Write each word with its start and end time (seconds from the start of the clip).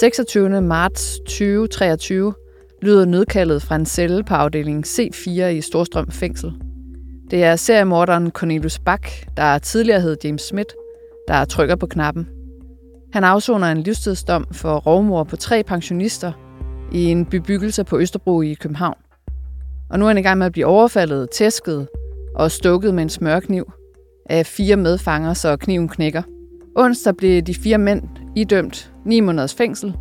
26. 0.00 0.60
marts 0.60 1.18
2023 1.18 2.34
lyder 2.82 3.04
nødkaldet 3.04 3.62
fra 3.62 3.76
en 3.76 3.86
celle 3.86 4.24
på 4.24 4.34
afdeling 4.34 4.86
C4 4.86 5.30
i 5.44 5.60
Storstrøm 5.60 6.10
Fængsel. 6.10 6.52
Det 7.30 7.44
er 7.44 7.56
seriemorderen 7.56 8.30
Cornelius 8.30 8.78
Bak, 8.78 9.08
der 9.36 9.58
tidligere 9.58 10.00
hed 10.00 10.16
James 10.24 10.42
Smith, 10.42 10.74
der 11.28 11.44
trykker 11.44 11.76
på 11.76 11.86
knappen. 11.86 12.28
Han 13.12 13.24
afsoner 13.24 13.66
en 13.66 13.78
livstidsdom 13.78 14.46
for 14.52 14.76
rovmor 14.76 15.24
på 15.24 15.36
tre 15.36 15.62
pensionister 15.62 16.32
i 16.92 17.04
en 17.04 17.26
bebyggelse 17.26 17.84
på 17.84 17.98
Østerbro 17.98 18.42
i 18.42 18.54
København. 18.54 18.98
Og 19.90 19.98
nu 19.98 20.04
er 20.04 20.08
han 20.08 20.18
i 20.18 20.22
gang 20.22 20.38
med 20.38 20.46
at 20.46 20.52
blive 20.52 20.66
overfaldet, 20.66 21.30
tæsket 21.30 21.88
og 22.34 22.50
stukket 22.50 22.94
med 22.94 23.02
en 23.02 23.08
smørkniv 23.08 23.72
af 24.30 24.46
fire 24.46 24.76
medfanger, 24.76 25.34
så 25.34 25.56
kniven 25.56 25.88
knækker. 25.88 26.22
Onsdag 26.76 27.16
blev 27.16 27.42
de 27.42 27.54
fire 27.54 27.78
mænd 27.78 28.02
idømt 28.36 28.90
9 29.04 29.20
måneders 29.20 29.54
fængsel 29.54 29.94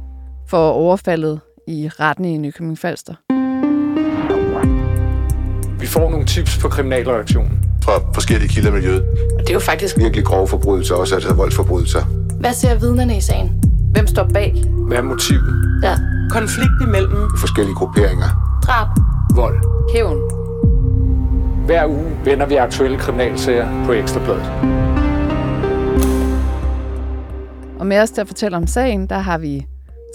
for 0.49 0.69
overfaldet 0.69 1.39
i 1.67 1.89
retten 1.99 2.25
i 2.25 2.37
Nykøbing 2.37 2.77
Falster. 2.79 3.13
Vi 5.79 5.87
får 5.87 6.09
nogle 6.09 6.25
tips 6.25 6.57
på 6.57 6.69
kriminalreaktionen. 6.69 7.59
Fra 7.83 7.91
forskellige 8.13 8.49
kilder 8.49 8.69
i 8.69 8.73
miljøet. 8.73 9.01
Og 9.35 9.39
det 9.39 9.49
er 9.49 9.53
jo 9.53 9.59
faktisk 9.59 9.97
Virkelig 9.97 10.25
grove 10.25 10.47
forbrydelser, 10.47 10.95
også 10.95 11.15
altså 11.15 11.33
voldsforbrydelser. 11.33 12.01
Hvad 12.39 12.53
ser 12.53 12.79
vidnerne 12.79 13.17
i 13.17 13.21
sagen? 13.21 13.63
Hvem 13.93 14.07
står 14.07 14.29
bag? 14.33 14.63
Hvad 14.87 14.97
er 14.97 15.01
motivet? 15.01 15.79
Ja. 15.83 15.95
Konflikt 16.29 16.81
imellem 16.87 17.17
Forskellige 17.39 17.75
grupperinger. 17.75 18.59
Drab. 18.63 18.87
Vold. 19.35 19.57
Hævn. 19.93 20.17
Hver 21.65 21.87
uge 21.87 22.11
vender 22.25 22.45
vi 22.45 22.55
aktuelle 22.55 22.97
kriminalsager 22.97 23.85
på 23.85 23.91
Ekstrabladet. 23.91 24.82
Og 27.83 27.87
med 27.87 27.99
os 27.99 28.11
til 28.11 28.21
at 28.21 28.27
fortælle 28.27 28.57
om 28.57 28.67
sagen, 28.67 29.07
der 29.07 29.17
har 29.17 29.37
vi 29.37 29.65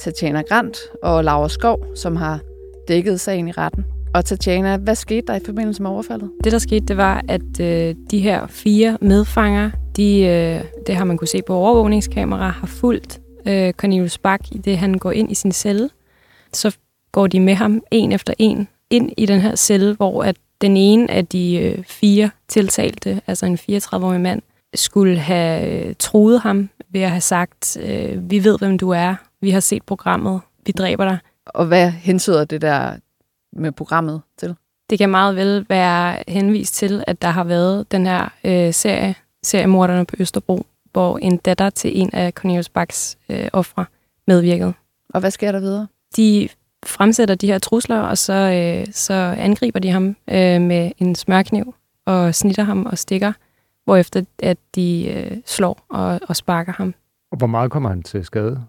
Tatjana 0.00 0.42
Grant 0.42 0.78
og 1.02 1.24
Laura 1.24 1.48
Skov, 1.48 1.84
som 1.94 2.16
har 2.16 2.40
dækket 2.88 3.20
sagen 3.20 3.48
i 3.48 3.52
retten. 3.52 3.84
Og 4.14 4.24
Tatjana, 4.24 4.76
hvad 4.76 4.94
skete 4.94 5.26
der 5.26 5.34
i 5.34 5.40
forbindelse 5.46 5.82
med 5.82 5.90
overfaldet? 5.90 6.30
Det, 6.44 6.52
der 6.52 6.58
skete, 6.58 6.86
det 6.86 6.96
var, 6.96 7.24
at 7.28 7.60
øh, 7.60 7.94
de 8.10 8.18
her 8.18 8.46
fire 8.46 8.98
medfanger, 9.00 9.70
de, 9.96 10.20
øh, 10.20 10.64
det 10.86 10.94
har 10.94 11.04
man 11.04 11.16
kunne 11.16 11.28
se 11.28 11.42
på 11.46 11.54
overvågningskamera, 11.54 12.48
har 12.48 12.66
fulgt 12.66 13.20
øh, 13.46 13.72
Cornelius 13.72 14.18
Bak 14.18 14.40
i 14.52 14.58
det, 14.58 14.78
han 14.78 14.94
går 14.94 15.10
ind 15.10 15.32
i 15.32 15.34
sin 15.34 15.52
celle. 15.52 15.90
Så 16.52 16.76
går 17.12 17.26
de 17.26 17.40
med 17.40 17.54
ham 17.54 17.82
en 17.90 18.12
efter 18.12 18.34
en 18.38 18.68
ind 18.90 19.10
i 19.16 19.26
den 19.26 19.40
her 19.40 19.56
celle, 19.56 19.94
hvor 19.94 20.22
at 20.22 20.36
den 20.60 20.76
ene 20.76 21.10
af 21.10 21.26
de 21.26 21.56
øh, 21.56 21.84
fire 21.84 22.30
tiltalte, 22.48 23.20
altså 23.26 23.46
en 23.46 23.58
34-årig 23.70 24.20
mand, 24.20 24.42
skulle 24.74 25.18
have 25.18 25.86
øh, 25.88 25.94
troet 25.98 26.40
ham 26.40 26.68
ved 26.90 27.00
at 27.00 27.10
have 27.10 27.20
sagt, 27.20 27.76
øh, 27.80 28.30
vi 28.30 28.44
ved, 28.44 28.58
hvem 28.58 28.78
du 28.78 28.90
er, 28.90 29.14
vi 29.40 29.50
har 29.50 29.60
set 29.60 29.82
programmet, 29.82 30.40
vi 30.66 30.72
dræber 30.72 31.04
dig. 31.04 31.18
Og 31.46 31.66
hvad 31.66 31.90
hensyder 31.90 32.44
det 32.44 32.62
der 32.62 32.96
med 33.52 33.72
programmet 33.72 34.22
til? 34.38 34.54
Det 34.90 34.98
kan 34.98 35.10
meget 35.10 35.36
vel 35.36 35.66
være 35.68 36.22
henvist 36.28 36.74
til, 36.74 37.04
at 37.06 37.22
der 37.22 37.28
har 37.28 37.44
været 37.44 37.92
den 37.92 38.06
her 38.06 38.28
øh, 38.44 38.74
serie, 38.74 39.14
seriemorderne 39.42 40.06
på 40.06 40.16
Østerbro, 40.18 40.66
hvor 40.92 41.18
en 41.18 41.36
datter 41.36 41.70
til 41.70 42.00
en 42.00 42.10
af 42.12 42.32
Cornelius 42.32 42.68
Baks 42.68 43.18
øh, 43.28 43.48
ofre 43.52 43.84
medvirkede. 44.26 44.72
Og 45.14 45.20
hvad 45.20 45.30
sker 45.30 45.52
der 45.52 45.60
videre? 45.60 45.86
De 46.16 46.48
fremsætter 46.86 47.34
de 47.34 47.46
her 47.46 47.58
trusler, 47.58 48.00
og 48.00 48.18
så, 48.18 48.32
øh, 48.32 48.86
så 48.92 49.14
angriber 49.38 49.78
de 49.78 49.90
ham 49.90 50.16
øh, 50.30 50.60
med 50.60 50.92
en 50.98 51.14
smørkniv 51.14 51.74
og 52.06 52.34
snitter 52.34 52.62
ham 52.62 52.86
og 52.86 52.98
stikker, 52.98 53.32
hvorefter 53.88 54.22
at 54.42 54.58
de 54.74 55.08
øh, 55.08 55.36
slår 55.46 55.86
og, 55.88 56.20
og 56.28 56.36
sparker 56.36 56.72
ham. 56.72 56.94
Og 57.32 57.38
hvor 57.38 57.46
meget 57.46 57.70
kommer 57.70 57.88
han 57.88 58.02
til 58.02 58.24
skade? 58.24 58.64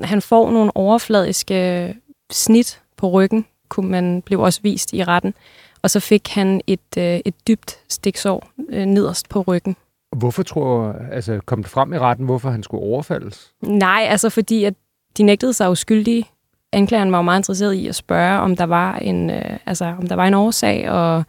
Han 0.00 0.22
får 0.22 0.50
nogle 0.50 0.76
overfladiske 0.76 1.94
snit 2.30 2.80
på 2.96 3.10
ryggen, 3.10 3.46
kunne 3.68 3.90
man 3.90 4.22
blev 4.22 4.40
også 4.40 4.60
vist 4.62 4.92
i 4.92 5.04
retten. 5.04 5.34
Og 5.82 5.90
så 5.90 6.00
fik 6.00 6.28
han 6.28 6.60
et, 6.66 6.98
øh, 6.98 7.20
et 7.24 7.34
dybt 7.48 7.78
stiksår 7.88 8.48
øh, 8.68 8.86
nederst 8.86 9.28
på 9.28 9.40
ryggen. 9.40 9.76
Hvorfor 10.16 10.42
tror 10.42 10.96
altså 11.12 11.40
kom 11.46 11.62
det 11.62 11.70
frem 11.70 11.92
i 11.92 11.98
retten, 11.98 12.26
hvorfor 12.26 12.50
han 12.50 12.62
skulle 12.62 12.82
overfaldes? 12.82 13.52
Nej, 13.62 14.06
altså 14.08 14.30
fordi 14.30 14.64
at 14.64 14.74
de 15.16 15.22
nægtede 15.22 15.52
sig 15.52 15.70
uskyldige. 15.70 16.24
Anklageren 16.72 17.12
var 17.12 17.18
jo 17.18 17.22
meget 17.22 17.40
interesseret 17.40 17.74
i 17.74 17.86
at 17.86 17.94
spørge, 17.94 18.40
om 18.40 18.56
der 18.56 18.64
var 18.64 18.96
en, 18.96 19.30
øh, 19.30 19.58
altså, 19.66 19.84
om 19.84 20.06
der 20.06 20.16
var 20.16 20.26
en 20.26 20.34
årsag, 20.34 20.90
og 20.90 21.24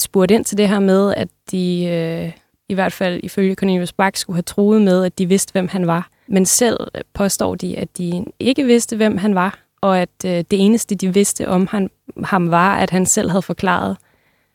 spurgt 0.00 0.30
ind 0.30 0.44
til 0.44 0.58
det 0.58 0.68
her 0.68 0.80
med, 0.80 1.14
at 1.16 1.28
de 1.50 1.84
øh, 1.84 2.32
i 2.68 2.74
hvert 2.74 2.92
fald 2.92 3.20
ifølge 3.22 3.54
Cornelius 3.54 3.92
Bach 3.92 4.20
skulle 4.20 4.36
have 4.36 4.42
troet 4.42 4.82
med, 4.82 5.04
at 5.04 5.18
de 5.18 5.26
vidste, 5.26 5.52
hvem 5.52 5.68
han 5.68 5.86
var. 5.86 6.08
Men 6.26 6.46
selv 6.46 6.76
påstår 7.14 7.54
de, 7.54 7.78
at 7.78 7.98
de 7.98 8.24
ikke 8.38 8.64
vidste, 8.64 8.96
hvem 8.96 9.16
han 9.16 9.34
var, 9.34 9.58
og 9.80 9.98
at 9.98 10.24
øh, 10.26 10.30
det 10.30 10.52
eneste, 10.64 10.94
de 10.94 11.14
vidste 11.14 11.48
om 11.48 11.66
han, 11.66 11.90
ham, 12.24 12.50
var, 12.50 12.76
at 12.76 12.90
han 12.90 13.06
selv 13.06 13.30
havde 13.30 13.42
forklaret, 13.42 13.96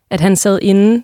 at 0.09 0.21
han 0.21 0.35
sad 0.35 0.59
inde 0.61 1.03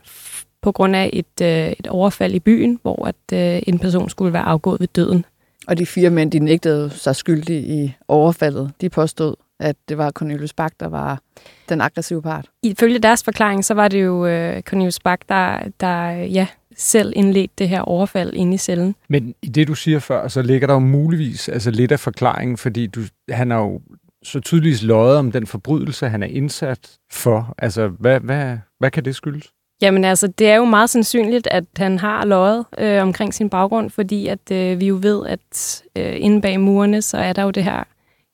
på 0.61 0.71
grund 0.71 0.95
af 0.95 1.09
et, 1.13 1.41
øh, 1.41 1.73
et 1.79 1.87
overfald 1.87 2.33
i 2.33 2.39
byen, 2.39 2.79
hvor 2.81 3.05
at 3.05 3.33
øh, 3.33 3.61
en 3.67 3.79
person 3.79 4.09
skulle 4.09 4.33
være 4.33 4.43
afgået 4.43 4.79
ved 4.79 4.87
døden. 4.87 5.25
Og 5.67 5.77
de 5.77 5.85
fire 5.85 6.09
mænd, 6.09 6.31
de 6.31 6.39
nægtede 6.39 6.89
sig 6.89 7.15
skyldige 7.15 7.83
i 7.83 7.93
overfaldet. 8.07 8.71
De 8.81 8.89
påstod, 8.89 9.35
at 9.61 9.75
det 9.89 9.97
var 9.97 10.11
Cornelius 10.11 10.53
Bak, 10.53 10.71
der 10.79 10.87
var 10.87 11.21
den 11.69 11.81
aggressive 11.81 12.21
part. 12.21 12.45
Ifølge 12.63 12.99
deres 12.99 13.23
forklaring, 13.23 13.65
så 13.65 13.73
var 13.73 13.87
det 13.87 14.03
jo 14.03 14.25
øh, 14.25 14.61
Cornelius 14.61 14.99
Bak, 14.99 15.19
der, 15.29 15.59
der 15.79 16.09
ja, 16.11 16.47
selv 16.77 17.13
indledte 17.15 17.53
det 17.57 17.69
her 17.69 17.81
overfald 17.81 18.33
inde 18.33 18.53
i 18.53 18.57
cellen. 18.57 18.95
Men 19.09 19.35
i 19.41 19.47
det, 19.47 19.67
du 19.67 19.75
siger 19.75 19.99
før, 19.99 20.27
så 20.27 20.41
ligger 20.41 20.67
der 20.67 20.73
jo 20.73 20.79
muligvis 20.79 21.49
altså 21.49 21.71
lidt 21.71 21.91
af 21.91 21.99
forklaringen, 21.99 22.57
fordi 22.57 22.87
du, 22.87 23.01
han 23.29 23.51
har 23.51 23.59
jo 23.59 23.81
så 24.23 24.39
tydeligvis 24.39 24.83
løjet 24.83 25.17
om 25.17 25.31
den 25.31 25.47
forbrydelse, 25.47 26.09
han 26.09 26.23
er 26.23 26.27
indsat 26.27 26.97
for. 27.11 27.55
Altså, 27.57 27.87
hvad, 27.87 28.19
hvad, 28.19 28.57
hvad 28.79 28.91
kan 28.91 29.05
det 29.05 29.15
skyldes? 29.15 29.51
Jamen 29.81 30.05
altså, 30.05 30.27
det 30.27 30.49
er 30.49 30.55
jo 30.55 30.65
meget 30.65 30.89
sandsynligt, 30.89 31.47
at 31.51 31.63
han 31.77 31.99
har 31.99 32.25
løjet 32.25 32.65
øh, 32.77 33.01
omkring 33.01 33.33
sin 33.33 33.49
baggrund, 33.49 33.89
fordi 33.89 34.27
at 34.27 34.51
øh, 34.51 34.79
vi 34.79 34.87
jo 34.87 34.99
ved, 35.01 35.27
at 35.27 35.83
øh, 35.97 36.13
inde 36.17 36.41
bag 36.41 36.59
murene, 36.59 37.01
så 37.01 37.17
er 37.17 37.33
der 37.33 37.43
jo 37.43 37.51
det 37.51 37.63
her 37.63 37.83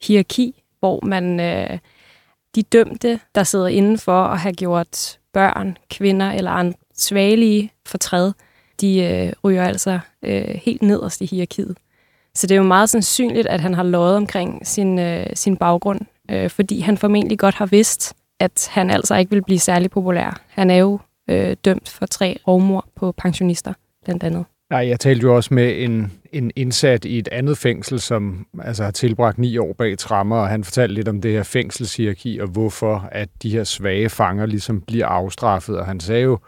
hierarki, 0.08 0.64
hvor 0.80 1.06
man 1.06 1.40
øh, 1.40 1.78
de 2.56 2.64
dømte, 2.64 3.20
der 3.36 3.44
sidder 3.44 3.68
inden 3.68 3.98
for 3.98 4.24
at 4.24 4.40
have 4.40 4.54
gjort 4.54 5.20
børn, 5.34 5.78
kvinder 5.90 6.32
eller 6.32 6.52
andre 6.52 6.78
svagelige 6.96 7.72
fortræd, 7.86 8.32
de 8.82 9.04
øh, 9.04 9.34
ryger 9.44 9.64
altså 9.64 10.00
øh, 10.24 10.60
helt 10.64 10.82
nederst 10.82 11.22
i 11.22 11.26
hierarkiet. 11.26 11.78
Så 12.36 12.48
det 12.48 12.56
er 12.56 12.60
jo 12.60 12.64
meget 12.64 12.90
sandsynligt, 12.90 13.48
at 13.48 13.62
han 13.62 13.74
har 13.74 13.84
løjet 13.84 14.18
omkring 14.18 14.68
sin, 14.68 15.00
øh, 15.00 15.26
sin 15.34 15.58
baggrund, 15.58 16.02
øh, 16.32 16.50
fordi 16.50 16.80
han 16.80 16.98
formentlig 16.98 17.40
godt 17.40 17.56
har 17.56 17.66
vidst, 17.66 18.14
at 18.40 18.70
han 18.72 18.90
altså 18.90 19.16
ikke 19.16 19.32
vil 19.32 19.44
blive 19.44 19.60
særlig 19.60 19.92
populær. 19.92 20.42
Han 20.48 20.70
er 20.70 20.76
jo 20.76 21.00
øh, 21.30 21.56
dømt 21.66 21.90
for 21.90 22.06
tre 22.06 22.38
rovmor 22.48 22.86
på 22.96 23.12
pensionister, 23.12 23.74
blandt 24.06 24.24
andet. 24.24 24.46
Nej, 24.70 24.88
jeg 24.88 25.00
talte 25.00 25.24
jo 25.24 25.36
også 25.36 25.54
med 25.54 25.84
en, 25.84 26.12
en 26.38 26.52
indsat 26.56 27.06
i 27.06 27.18
et 27.18 27.28
andet 27.32 27.58
fængsel, 27.58 28.00
som 28.00 28.46
altså 28.62 28.84
har 28.84 28.92
tilbragt 28.92 29.38
ni 29.38 29.58
år 29.58 29.74
bag 29.74 29.98
trammer, 29.98 30.38
og 30.38 30.48
han 30.48 30.64
fortalte 30.64 30.96
lidt 30.96 31.08
om 31.08 31.22
det 31.22 31.32
her 31.32 31.44
fængselshierarki, 31.44 32.40
og 32.40 32.48
hvorfor 32.48 33.10
at 33.12 33.30
de 33.44 33.50
her 33.50 33.64
svage 33.64 34.10
fanger 34.10 34.46
ligesom 34.46 34.82
bliver 34.82 35.06
afstraffet. 35.06 35.78
Og 35.78 35.86
han 35.86 36.00
sagde 36.00 36.24
jo, 36.24 36.40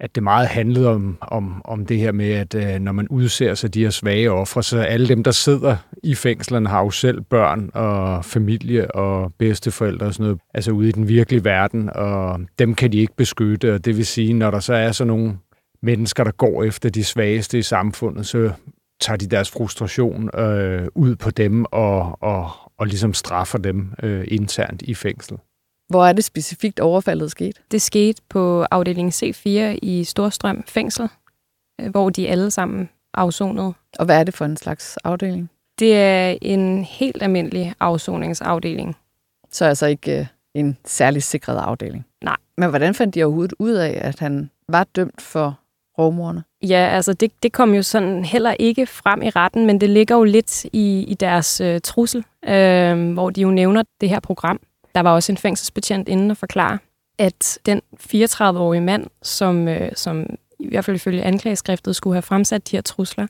at 0.00 0.14
det 0.14 0.22
meget 0.22 0.48
handlede 0.48 0.88
om, 0.88 1.18
om, 1.20 1.62
om 1.64 1.86
det 1.86 1.98
her 1.98 2.12
med, 2.12 2.30
at 2.30 2.54
øh, 2.54 2.78
når 2.80 2.92
man 2.92 3.08
udser 3.08 3.54
sig 3.54 3.74
de 3.74 3.82
her 3.82 3.90
svage 3.90 4.30
ofre, 4.30 4.62
så 4.62 4.78
alle 4.78 5.08
dem, 5.08 5.24
der 5.24 5.30
sidder 5.30 5.76
i 6.02 6.14
fængslerne, 6.14 6.68
har 6.68 6.82
jo 6.82 6.90
selv 6.90 7.20
børn 7.20 7.70
og 7.74 8.24
familie 8.24 8.94
og 8.94 9.32
bedsteforældre 9.38 10.06
og 10.06 10.14
sådan 10.14 10.24
noget, 10.24 10.40
altså 10.54 10.70
ude 10.70 10.88
i 10.88 10.92
den 10.92 11.08
virkelige 11.08 11.44
verden, 11.44 11.90
og 11.94 12.40
dem 12.58 12.74
kan 12.74 12.92
de 12.92 12.98
ikke 12.98 13.16
beskytte, 13.16 13.74
og 13.74 13.84
det 13.84 13.96
vil 13.96 14.06
sige, 14.06 14.32
når 14.32 14.50
der 14.50 14.60
så 14.60 14.74
er 14.74 14.92
sådan 14.92 15.08
nogle 15.08 15.38
mennesker, 15.82 16.24
der 16.24 16.30
går 16.30 16.64
efter 16.64 16.90
de 16.90 17.04
svageste 17.04 17.58
i 17.58 17.62
samfundet, 17.62 18.26
så 18.26 18.52
tager 19.00 19.16
de 19.16 19.26
deres 19.26 19.50
frustration 19.50 20.38
øh, 20.38 20.88
ud 20.94 21.16
på 21.16 21.30
dem 21.30 21.64
og, 21.64 22.22
og, 22.22 22.50
og 22.78 22.86
ligesom 22.86 23.14
straffer 23.14 23.58
dem 23.58 23.92
øh, 24.02 24.24
internt 24.28 24.82
i 24.82 24.94
fængsel. 24.94 25.38
Hvor 25.88 26.06
er 26.06 26.12
det 26.12 26.24
specifikt 26.24 26.80
overfaldet 26.80 27.30
sket? 27.30 27.60
Det 27.70 27.82
skete 27.82 28.22
på 28.28 28.62
afdeling 28.70 29.12
C4 29.14 29.48
i 29.82 30.04
Storstrøm 30.04 30.64
fængsel, 30.66 31.08
øh, 31.80 31.90
hvor 31.90 32.10
de 32.10 32.28
alle 32.28 32.50
sammen 32.50 32.88
afsonede. 33.14 33.74
Og 33.98 34.04
hvad 34.04 34.20
er 34.20 34.24
det 34.24 34.34
for 34.34 34.44
en 34.44 34.56
slags 34.56 34.96
afdeling? 34.96 35.50
Det 35.78 35.96
er 35.96 36.38
en 36.42 36.84
helt 36.84 37.22
almindelig 37.22 37.74
afsoningsafdeling. 37.80 38.96
Så 39.50 39.64
altså 39.64 39.86
ikke 39.86 40.18
øh, 40.18 40.26
en 40.54 40.76
særlig 40.84 41.22
sikret 41.22 41.58
afdeling? 41.58 42.06
Nej. 42.24 42.36
Men 42.56 42.68
hvordan 42.68 42.94
fandt 42.94 43.14
de 43.14 43.24
overhovedet 43.24 43.54
ud 43.58 43.72
af, 43.72 43.98
at 44.02 44.18
han 44.18 44.50
var 44.68 44.84
dømt 44.84 45.20
for 45.20 45.58
rovmorerne? 45.98 46.44
Ja, 46.62 46.90
altså 46.92 47.12
det, 47.12 47.32
det 47.42 47.52
kom 47.52 47.74
jo 47.74 47.82
sådan 47.82 48.24
heller 48.24 48.54
ikke 48.58 48.86
frem 48.86 49.22
i 49.22 49.30
retten, 49.30 49.66
men 49.66 49.80
det 49.80 49.90
ligger 49.90 50.16
jo 50.16 50.24
lidt 50.24 50.64
i, 50.64 51.04
i 51.08 51.14
deres 51.14 51.60
øh, 51.60 51.80
trussel, 51.80 52.24
øh, 52.48 53.12
hvor 53.12 53.30
de 53.30 53.40
jo 53.40 53.50
nævner 53.50 53.82
det 54.00 54.08
her 54.08 54.20
program. 54.20 54.60
Der 54.94 55.00
var 55.00 55.14
også 55.14 55.32
en 55.32 55.38
fængselsbetjent 55.38 56.08
inden 56.08 56.30
at 56.30 56.36
forklare, 56.36 56.78
at 57.18 57.58
den 57.66 57.80
34-årige 58.00 58.80
mand, 58.80 59.06
som, 59.22 59.68
øh, 59.68 59.90
som 59.94 60.26
i 60.58 60.68
hvert 60.68 60.84
fald 60.84 60.96
ifølge 60.96 61.22
anklageskriftet 61.22 61.96
skulle 61.96 62.14
have 62.14 62.22
fremsat 62.22 62.70
de 62.70 62.76
her 62.76 62.82
trusler, 62.82 63.26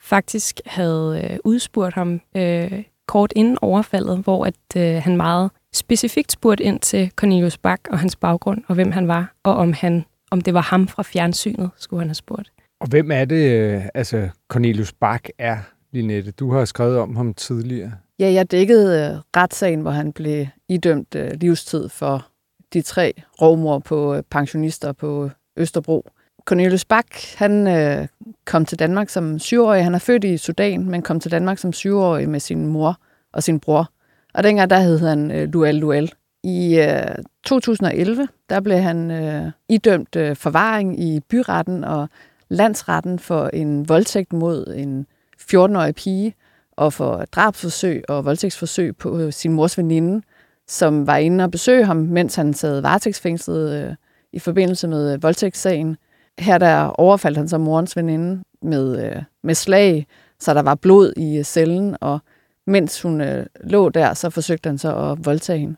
faktisk 0.00 0.60
havde 0.66 1.28
øh, 1.30 1.38
udspurgt 1.44 1.94
ham 1.94 2.20
øh, 2.36 2.82
kort 3.08 3.32
inden 3.36 3.58
overfaldet, 3.62 4.18
hvor 4.18 4.46
at 4.46 4.76
øh, 4.76 5.02
han 5.02 5.16
meget 5.16 5.50
specifikt 5.72 6.32
spurgte 6.32 6.64
ind 6.64 6.80
til 6.80 7.10
Cornelius 7.16 7.58
Bak 7.58 7.80
og 7.90 7.98
hans 7.98 8.16
baggrund, 8.16 8.62
og 8.68 8.74
hvem 8.74 8.92
han 8.92 9.08
var, 9.08 9.34
og 9.44 9.54
om 9.54 9.72
han 9.72 10.04
om 10.30 10.40
det 10.40 10.54
var 10.54 10.60
ham 10.60 10.88
fra 10.88 11.02
fjernsynet, 11.02 11.70
skulle 11.76 12.00
han 12.00 12.08
have 12.08 12.14
spurgt. 12.14 12.52
Og 12.80 12.88
hvem 12.88 13.10
er 13.10 13.24
det, 13.24 13.50
øh, 13.50 13.82
altså 13.94 14.28
Cornelius 14.48 14.92
Bak 14.92 15.28
er, 15.38 15.56
Linette? 15.92 16.30
Du 16.30 16.52
har 16.52 16.64
skrevet 16.64 16.98
om 16.98 17.16
ham 17.16 17.34
tidligere. 17.34 17.92
Ja, 18.18 18.32
jeg 18.32 18.50
dækkede 18.50 19.10
øh, 19.10 19.18
retssagen, 19.36 19.80
hvor 19.80 19.90
han 19.90 20.12
blev 20.12 20.46
idømt 20.68 21.14
øh, 21.14 21.30
livstid 21.40 21.88
for 21.88 22.26
de 22.72 22.82
tre 22.82 23.12
rovmor 23.40 23.78
på 23.78 24.22
pensionister 24.30 24.92
på 24.92 25.30
Østerbro. 25.56 26.10
Cornelius 26.44 26.84
Bak, 26.84 27.06
han 27.36 27.66
øh, 27.66 28.08
kom 28.44 28.64
til 28.64 28.78
Danmark 28.78 29.08
som 29.08 29.38
syvårig. 29.38 29.84
Han 29.84 29.94
er 29.94 29.98
født 29.98 30.24
i 30.24 30.36
Sudan, 30.36 30.90
men 30.90 31.02
kom 31.02 31.20
til 31.20 31.30
Danmark 31.30 31.58
som 31.58 31.72
syvårig 31.72 32.28
med 32.28 32.40
sin 32.40 32.66
mor 32.66 33.00
og 33.32 33.42
sin 33.42 33.60
bror. 33.60 33.90
Og 34.34 34.42
dengang 34.42 34.70
der 34.70 34.78
hed 34.78 34.98
han 34.98 35.30
øh, 35.30 35.48
Luel 35.48 35.74
Luel. 35.74 36.12
I 36.42 36.78
øh, 36.78 37.24
2011, 37.44 38.28
der 38.50 38.60
blev 38.60 38.76
han 38.76 39.10
øh, 39.10 39.50
idømt 39.68 40.16
øh, 40.16 40.36
forvaring 40.36 41.00
i 41.00 41.20
byretten 41.20 41.84
og 41.84 42.08
landsretten 42.48 43.18
for 43.18 43.50
en 43.52 43.88
voldtægt 43.88 44.32
mod 44.32 44.74
en 44.76 45.06
14-årig 45.40 45.94
pige 45.94 46.34
og 46.72 46.92
for 46.92 47.24
drabsforsøg 47.32 48.04
og 48.08 48.24
voldtægtsforsøg 48.24 48.96
på 48.96 49.18
øh, 49.18 49.32
sin 49.32 49.52
mors 49.52 49.78
veninde, 49.78 50.22
som 50.68 51.06
var 51.06 51.16
inde 51.16 51.44
og 51.44 51.50
besøge 51.50 51.84
ham, 51.84 51.96
mens 51.96 52.34
han 52.34 52.54
sad 52.54 52.80
varetægtsfængslet 52.80 53.84
øh, 53.84 53.94
i 54.32 54.38
forbindelse 54.38 54.88
med 54.88 55.14
øh, 55.14 55.22
voldtægtssagen. 55.22 55.96
Her 56.38 56.58
der 56.58 56.82
overfaldt 56.84 57.38
han 57.38 57.48
så 57.48 57.58
morens 57.58 57.96
veninde 57.96 58.42
med, 58.62 59.04
øh, 59.04 59.22
med 59.42 59.54
slag, 59.54 60.06
så 60.40 60.54
der 60.54 60.62
var 60.62 60.74
blod 60.74 61.12
i 61.16 61.38
øh, 61.38 61.44
cellen, 61.44 61.96
og 62.00 62.18
mens 62.66 63.02
hun 63.02 63.20
øh, 63.20 63.46
lå 63.64 63.88
der, 63.88 64.14
så 64.14 64.30
forsøgte 64.30 64.68
han 64.68 64.78
så 64.78 64.96
at 64.96 65.24
voldtage 65.24 65.58
hende. 65.58 65.76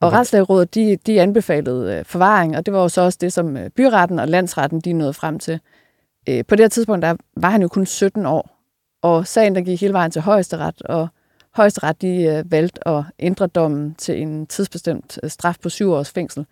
Og 0.00 0.08
Okay. 0.08 0.16
Retslægerådet, 0.18 0.74
de, 0.74 0.96
de 0.96 1.20
anbefalede 1.20 1.94
øh, 1.98 2.04
forvaring, 2.04 2.56
og 2.56 2.66
det 2.66 2.74
var 2.74 2.82
jo 2.82 2.88
så 2.88 3.00
også 3.00 3.18
det, 3.20 3.32
som 3.32 3.56
øh, 3.56 3.70
byretten 3.70 4.18
og 4.18 4.28
landsretten 4.28 4.80
de 4.80 4.92
nåede 4.92 5.12
frem 5.12 5.38
til. 5.38 5.60
Øh, 6.28 6.44
på 6.44 6.56
det 6.56 6.62
her 6.62 6.68
tidspunkt, 6.68 7.02
der 7.02 7.16
var 7.36 7.50
han 7.50 7.62
jo 7.62 7.68
kun 7.68 7.86
17 7.86 8.26
år, 8.26 8.58
og 9.02 9.26
sagen 9.26 9.54
der 9.54 9.60
gik 9.60 9.80
hele 9.80 9.92
vejen 9.92 10.10
til 10.10 10.22
højesteret, 10.22 10.82
og 10.82 11.08
højesteret 11.54 12.02
de 12.02 12.22
øh, 12.22 12.52
valgte 12.52 12.88
at 12.88 13.04
ændre 13.18 13.46
dommen 13.46 13.94
til 13.94 14.22
en 14.22 14.46
tidsbestemt 14.46 15.18
øh, 15.22 15.30
straf 15.30 15.56
på 15.62 15.68
syv 15.68 15.90
års 15.90 16.10
fængsel, 16.10 16.46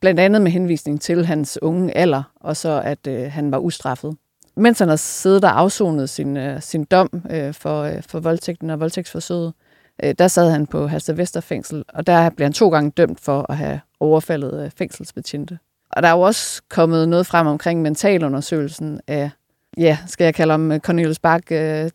blandt 0.00 0.20
andet 0.20 0.42
med 0.42 0.50
henvisning 0.50 1.00
til 1.00 1.26
hans 1.26 1.58
unge 1.62 1.96
alder, 1.96 2.22
og 2.40 2.56
så 2.56 2.82
at 2.84 3.06
øh, 3.08 3.32
han 3.32 3.52
var 3.52 3.58
ustraffet. 3.58 4.16
Mens 4.56 4.78
han 4.78 4.88
har 4.88 4.96
siddet 4.96 5.44
og 5.44 5.58
afsonet 5.60 6.10
sin, 6.10 6.36
øh, 6.36 6.62
sin 6.62 6.84
dom 6.84 7.22
øh, 7.30 7.54
for, 7.54 7.82
øh, 7.82 8.02
for 8.02 8.20
voldtægten 8.20 8.70
og 8.70 8.80
voldtægtsforsøget, 8.80 9.46
øh, 9.46 9.69
Øh, 10.02 10.14
der 10.18 10.28
sad 10.28 10.50
han 10.50 10.66
på 10.66 10.86
Halster 10.86 11.12
Vesterfængsel, 11.12 11.84
og 11.88 12.06
der 12.06 12.30
blev 12.30 12.44
han 12.44 12.52
to 12.52 12.68
gange 12.68 12.90
dømt 12.90 13.20
for 13.20 13.46
at 13.48 13.56
have 13.56 13.80
overfaldet 14.00 14.64
øh, 14.64 14.70
fængselsbetjente. 14.70 15.58
Og 15.90 16.02
der 16.02 16.08
er 16.08 16.12
jo 16.12 16.20
også 16.20 16.62
kommet 16.68 17.08
noget 17.08 17.26
frem 17.26 17.46
omkring 17.46 17.82
mentalundersøgelsen 17.82 19.00
af, 19.06 19.30
ja, 19.78 19.98
skal 20.06 20.24
jeg 20.24 20.34
kalde 20.34 20.50
ham 20.50 20.72
øh, 20.72 20.80
Cornelius 20.80 21.18
Bak, 21.18 21.50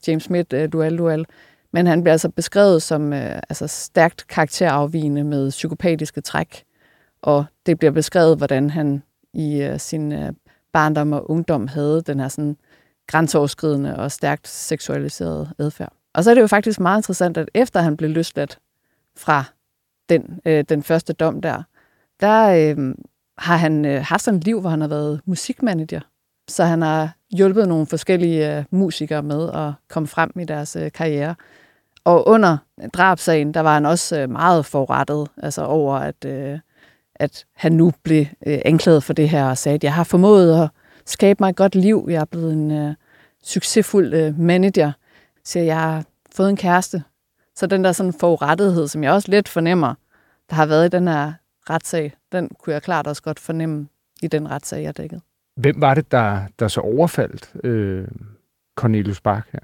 James 0.07 0.23
Smith, 0.23 0.55
Dual 0.73 0.97
Dual. 0.97 1.25
Men 1.73 1.87
han 1.87 2.03
bliver 2.03 2.13
altså 2.13 2.29
beskrevet 2.29 2.81
som 2.81 3.13
altså 3.13 3.67
stærkt 3.67 4.27
karakterafvigende 4.27 5.23
med 5.23 5.49
psykopatiske 5.49 6.21
træk. 6.21 6.63
Og 7.21 7.45
det 7.65 7.79
bliver 7.79 7.91
beskrevet, 7.91 8.37
hvordan 8.37 8.69
han 8.69 9.03
i 9.33 9.75
sin 9.77 10.13
barndom 10.73 11.13
og 11.13 11.31
ungdom 11.31 11.67
havde 11.67 12.01
den 12.01 12.19
her 12.19 12.27
sådan 12.27 12.57
grænseoverskridende 13.07 13.95
og 13.95 14.11
stærkt 14.11 14.47
seksualiserede 14.47 15.49
adfærd. 15.59 15.93
Og 16.15 16.23
så 16.23 16.29
er 16.29 16.33
det 16.33 16.41
jo 16.41 16.47
faktisk 16.47 16.79
meget 16.79 16.99
interessant, 16.99 17.37
at 17.37 17.49
efter 17.53 17.79
han 17.79 17.97
blev 17.97 18.09
løsladt 18.09 18.59
fra 19.17 19.43
den, 20.09 20.39
øh, 20.45 20.63
den 20.69 20.83
første 20.83 21.13
dom 21.13 21.41
der, 21.41 21.63
der 22.19 22.47
øh, 22.49 22.95
har 23.37 23.57
han 23.57 23.85
øh, 23.85 24.01
haft 24.03 24.23
sådan 24.23 24.37
et 24.37 24.45
liv, 24.45 24.61
hvor 24.61 24.69
han 24.69 24.81
har 24.81 24.87
været 24.87 25.21
musikmanager. 25.25 25.99
Så 26.47 26.63
han 26.63 26.81
har 26.81 27.15
hjulpet 27.31 27.67
nogle 27.67 27.85
forskellige 27.85 28.57
øh, 28.57 28.63
musikere 28.71 29.23
med 29.23 29.49
at 29.53 29.71
komme 29.89 30.07
frem 30.07 30.31
i 30.39 30.43
deres 30.43 30.75
øh, 30.75 30.91
karriere. 30.91 31.35
Og 32.03 32.27
under 32.27 32.57
drabsagen, 32.93 33.53
der 33.53 33.59
var 33.59 33.73
han 33.73 33.85
også 33.85 34.19
øh, 34.19 34.29
meget 34.29 34.65
forrettet 34.65 35.27
altså 35.37 35.65
over, 35.65 35.95
at, 35.95 36.25
øh, 36.25 36.59
at 37.15 37.45
han 37.55 37.71
nu 37.71 37.93
blev 38.03 38.25
øh, 38.47 38.59
anklaget 38.65 39.03
for 39.03 39.13
det 39.13 39.29
her 39.29 39.45
og 39.45 39.57
sagde, 39.57 39.75
at 39.75 39.83
jeg 39.83 39.93
har 39.93 40.03
formået 40.03 40.63
at 40.63 40.69
skabe 41.05 41.37
mig 41.39 41.49
et 41.49 41.55
godt 41.55 41.75
liv. 41.75 42.07
Jeg 42.09 42.21
er 42.21 42.25
blevet 42.25 42.53
en 42.53 42.71
øh, 42.71 42.93
succesfuld 43.43 44.13
øh, 44.13 44.39
manager. 44.39 44.91
Så 45.45 45.59
jeg 45.59 45.79
har 45.79 46.03
fået 46.35 46.49
en 46.49 46.57
kæreste. 46.57 47.03
Så 47.55 47.67
den 47.67 47.83
der 47.83 47.91
sådan 47.91 48.13
forurettethed, 48.13 48.87
som 48.87 49.03
jeg 49.03 49.11
også 49.11 49.31
lidt 49.31 49.49
fornemmer, 49.49 49.93
der 50.49 50.55
har 50.55 50.65
været 50.65 50.85
i 50.85 50.89
den 50.89 51.07
her 51.07 51.33
retssag, 51.69 52.13
den 52.31 52.49
kunne 52.59 52.73
jeg 52.73 52.81
klart 52.81 53.07
også 53.07 53.21
godt 53.21 53.39
fornemme 53.39 53.87
i 54.21 54.27
den 54.27 54.51
retssag, 54.51 54.83
jeg 54.83 54.97
dækkede. 54.97 55.21
Hvem 55.55 55.81
var 55.81 55.93
det, 55.93 56.11
der, 56.11 56.41
der 56.59 56.67
så 56.67 56.81
overfaldt 56.81 57.51
øh, 57.63 58.07
Cornelius 58.75 59.21
Bak 59.21 59.47
her? 59.51 59.59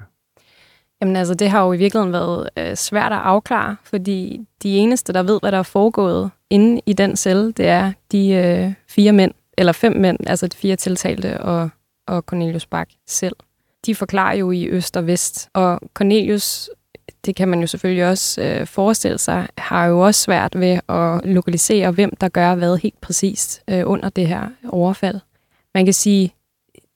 Jamen 1.02 1.16
altså, 1.16 1.34
det 1.34 1.50
har 1.50 1.66
jo 1.66 1.74
i 1.74 1.78
virkeligheden 1.78 2.14
været 2.14 2.50
øh, 2.58 2.76
svært 2.76 3.12
at 3.12 3.18
afklare, 3.18 3.76
fordi 3.84 4.48
de 4.64 4.78
eneste, 4.78 5.14
der 5.14 5.24
ved, 5.24 5.40
hvad 5.42 5.52
der 5.52 5.58
er 5.58 5.64
foregået 5.64 6.32
inde 6.50 6.82
i 6.86 6.94
den 6.94 7.16
celle, 7.16 7.52
det 7.52 7.68
er 7.68 7.92
de 8.12 8.30
øh, 8.30 8.74
fire 8.88 9.12
mænd, 9.12 9.34
eller 9.58 9.72
fem 9.72 9.98
mænd, 9.98 10.18
altså 10.28 10.48
de 10.48 10.58
fire 10.58 10.76
tiltalte 10.76 11.42
og, 11.42 11.70
og 12.08 12.22
Cornelius 12.22 12.66
Bak 12.66 12.90
selv. 13.08 13.36
De 13.86 13.96
forklarer 13.96 14.36
jo 14.36 14.52
i 14.52 14.68
øst 14.68 14.98
og 14.98 15.08
vest, 15.08 15.50
og 15.54 15.80
Cornelius, 15.94 16.70
det 17.26 17.36
kan 17.36 17.48
man 17.48 17.62
jo 17.62 17.68
selvfølgelig 17.68 18.08
også 18.08 18.42
øh, 18.42 18.68
forestille 18.68 19.18
sig, 19.18 19.48
har 19.58 19.86
jo 19.86 20.00
også 20.00 20.22
svært 20.22 20.60
ved 20.60 20.80
at 20.90 21.26
lokalisere, 21.26 21.92
hvem 21.92 22.16
der 22.16 22.30
gør 22.30 22.56
hvad 22.56 22.78
helt 22.78 23.02
præcist 23.02 23.64
øh, 23.70 23.84
under 23.86 24.10
det 24.10 24.28
her 24.28 24.48
overfald. 24.70 25.20
Man 25.76 25.86
kan 25.86 25.94
sige, 25.94 26.34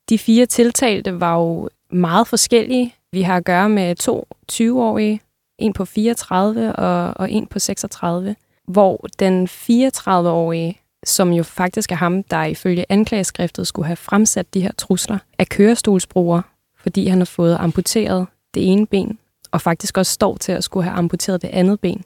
de 0.09 0.17
fire 0.17 0.45
tiltalte 0.45 1.19
var 1.19 1.35
jo 1.35 1.69
meget 1.91 2.27
forskellige. 2.27 2.95
Vi 3.11 3.21
har 3.21 3.37
at 3.37 3.45
gøre 3.45 3.69
med 3.69 3.95
to 3.95 4.27
20-årige, 4.51 5.21
en 5.57 5.73
på 5.73 5.85
34 5.85 6.75
og, 6.75 7.13
og 7.15 7.31
en 7.31 7.47
på 7.47 7.59
36, 7.59 8.35
hvor 8.67 9.05
den 9.19 9.47
34-årige, 9.47 10.81
som 11.05 11.31
jo 11.31 11.43
faktisk 11.43 11.91
er 11.91 11.95
ham, 11.95 12.23
der 12.23 12.43
ifølge 12.43 12.85
anklageskriftet 12.89 13.67
skulle 13.67 13.85
have 13.85 13.95
fremsat 13.95 14.53
de 14.53 14.61
her 14.61 14.71
trusler, 14.77 15.17
er 15.37 15.45
kørestolsbruger, 15.49 16.41
fordi 16.85 17.07
han 17.07 17.17
har 17.17 17.25
fået 17.25 17.57
amputeret 17.59 18.27
det 18.53 18.71
ene 18.71 18.87
ben, 18.87 19.19
og 19.51 19.61
faktisk 19.61 19.97
også 19.97 20.11
står 20.11 20.37
til 20.37 20.51
at 20.51 20.63
skulle 20.63 20.83
have 20.83 20.97
amputeret 20.97 21.41
det 21.41 21.47
andet 21.47 21.79
ben. 21.79 22.03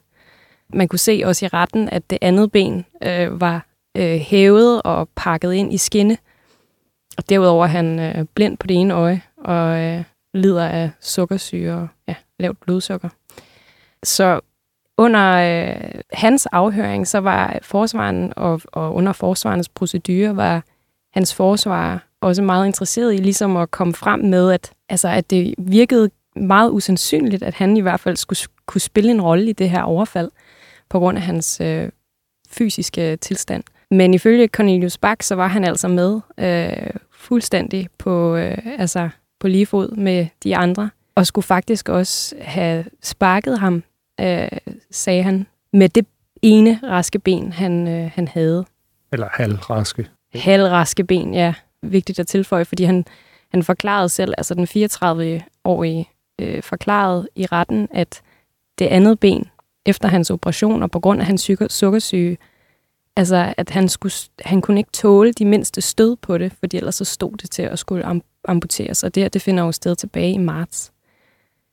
Man 0.73 0.87
kunne 0.87 0.99
se 0.99 1.21
også 1.25 1.45
i 1.45 1.47
retten, 1.47 1.89
at 1.89 2.09
det 2.09 2.17
andet 2.21 2.51
ben 2.51 2.85
øh, 3.03 3.41
var 3.41 3.65
øh, 3.97 4.19
hævet 4.19 4.81
og 4.81 5.09
pakket 5.15 5.53
ind 5.53 5.73
i 5.73 5.77
skinne, 5.77 6.17
og 7.17 7.29
derudover 7.29 7.65
er 7.65 7.69
han 7.69 7.99
øh, 7.99 8.25
blind 8.35 8.57
på 8.57 8.67
det 8.67 8.77
ene 8.77 8.93
øje, 8.93 9.21
og 9.37 9.79
øh, 9.79 10.03
lider 10.33 10.65
af 10.65 10.91
sukkersyge 10.99 11.73
og 11.73 11.87
ja, 12.07 12.15
lavt 12.39 12.59
blodsukker. 12.59 13.09
Så 14.03 14.39
under 14.97 15.25
øh, 15.29 16.01
hans 16.13 16.45
afhøring, 16.45 17.07
så 17.07 17.17
var 17.17 17.59
forsvaren 17.61 18.33
og, 18.35 18.61
og 18.65 18.95
under 18.95 19.13
forsvarens 19.13 19.69
procedure, 19.69 20.35
var 20.35 20.63
hans 21.19 21.35
forsvar 21.35 22.07
også 22.21 22.41
meget 22.41 22.65
interesseret 22.65 23.13
i 23.13 23.17
ligesom 23.17 23.57
at 23.57 23.71
komme 23.71 23.93
frem 23.93 24.19
med, 24.19 24.51
at, 24.51 24.71
altså, 24.89 25.07
at 25.07 25.29
det 25.29 25.55
virkede 25.57 26.09
meget 26.35 26.71
usandsynligt, 26.71 27.43
at 27.43 27.53
han 27.53 27.77
i 27.77 27.81
hvert 27.81 27.99
fald 27.99 28.15
skulle 28.15 28.39
kunne 28.65 28.81
spille 28.81 29.11
en 29.11 29.21
rolle 29.21 29.49
i 29.49 29.53
det 29.53 29.69
her 29.69 29.81
overfald, 29.81 30.31
på 30.89 30.99
grund 30.99 31.17
af 31.17 31.23
hans 31.23 31.61
øh, 31.61 31.89
fysiske 32.49 33.15
tilstand. 33.15 33.63
Men 33.91 34.13
ifølge 34.13 34.47
Cornelius 34.47 34.97
Bak, 34.97 35.23
så 35.23 35.35
var 35.35 35.47
han 35.47 35.63
altså 35.63 35.87
med 35.87 36.19
øh, 36.37 36.93
fuldstændig 37.11 37.89
på, 37.97 38.35
øh, 38.35 38.57
altså 38.77 39.09
på 39.39 39.47
lige 39.47 39.65
fod 39.65 39.95
med 39.95 40.27
de 40.43 40.57
andre, 40.57 40.89
og 41.15 41.27
skulle 41.27 41.45
faktisk 41.45 41.89
også 41.89 42.35
have 42.41 42.85
sparket 43.03 43.59
ham, 43.59 43.83
øh, 44.19 44.47
sagde 44.91 45.23
han, 45.23 45.47
med 45.73 45.89
det 45.89 46.05
ene 46.41 46.79
raske 46.83 47.19
ben, 47.19 47.53
han, 47.53 47.87
øh, 47.87 48.11
han 48.13 48.27
havde. 48.27 48.65
Eller 49.11 49.27
halvraske. 49.31 50.09
Halvraske 50.33 51.03
ben, 51.03 51.33
ja. 51.33 51.53
Vigtigt 51.81 52.19
at 52.19 52.27
tilføje, 52.27 52.65
fordi 52.65 52.83
han, 52.83 53.05
han 53.51 53.63
forklarede 53.63 54.09
selv, 54.09 54.33
altså 54.37 54.53
den 54.53 54.63
34-årige 54.63 56.09
øh, 56.41 56.63
forklarede 56.63 57.29
i 57.35 57.45
retten, 57.45 57.87
at 57.91 58.21
det 58.79 58.85
andet 58.85 59.19
ben, 59.19 59.45
efter 59.85 60.07
hans 60.07 60.29
operation 60.31 60.83
og 60.83 60.91
på 60.91 60.99
grund 60.99 61.19
af 61.21 61.25
hans 61.25 61.51
sukkersyge, 61.69 62.37
altså 63.15 63.53
at 63.57 63.69
han, 63.69 63.89
skulle, 63.89 64.13
han 64.39 64.61
kunne 64.61 64.79
ikke 64.79 64.91
tåle 64.91 65.33
de 65.33 65.45
mindste 65.45 65.81
stød 65.81 66.15
på 66.15 66.37
det, 66.37 66.53
fordi 66.59 66.77
ellers 66.77 66.95
så 66.95 67.05
stod 67.05 67.37
det 67.37 67.51
til 67.51 67.61
at 67.61 67.79
skulle 67.79 68.05
am, 68.05 68.21
amputeres, 68.47 69.03
og 69.03 69.15
det 69.15 69.23
her, 69.23 69.29
det 69.29 69.41
finder 69.41 69.63
jo 69.63 69.71
sted 69.71 69.95
tilbage 69.95 70.31
i 70.31 70.37
marts. 70.37 70.91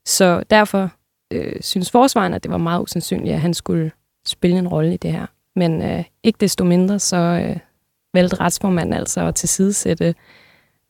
Så 0.06 0.42
derfor 0.50 0.90
øh, 1.30 1.60
synes 1.60 1.90
forsvaren, 1.90 2.34
at 2.34 2.42
det 2.42 2.50
var 2.50 2.58
meget 2.58 2.82
usandsynligt, 2.82 3.34
at 3.34 3.40
han 3.40 3.54
skulle 3.54 3.90
spille 4.26 4.58
en 4.58 4.68
rolle 4.68 4.94
i 4.94 4.96
det 4.96 5.12
her. 5.12 5.26
Men 5.56 5.82
øh, 5.82 6.04
ikke 6.22 6.36
desto 6.40 6.64
mindre, 6.64 6.98
så 6.98 7.16
øh, 7.16 7.56
valgte 8.16 8.36
retsformanden 8.40 8.92
altså 8.92 9.26
at 9.26 9.34
tilsidesætte 9.34 10.14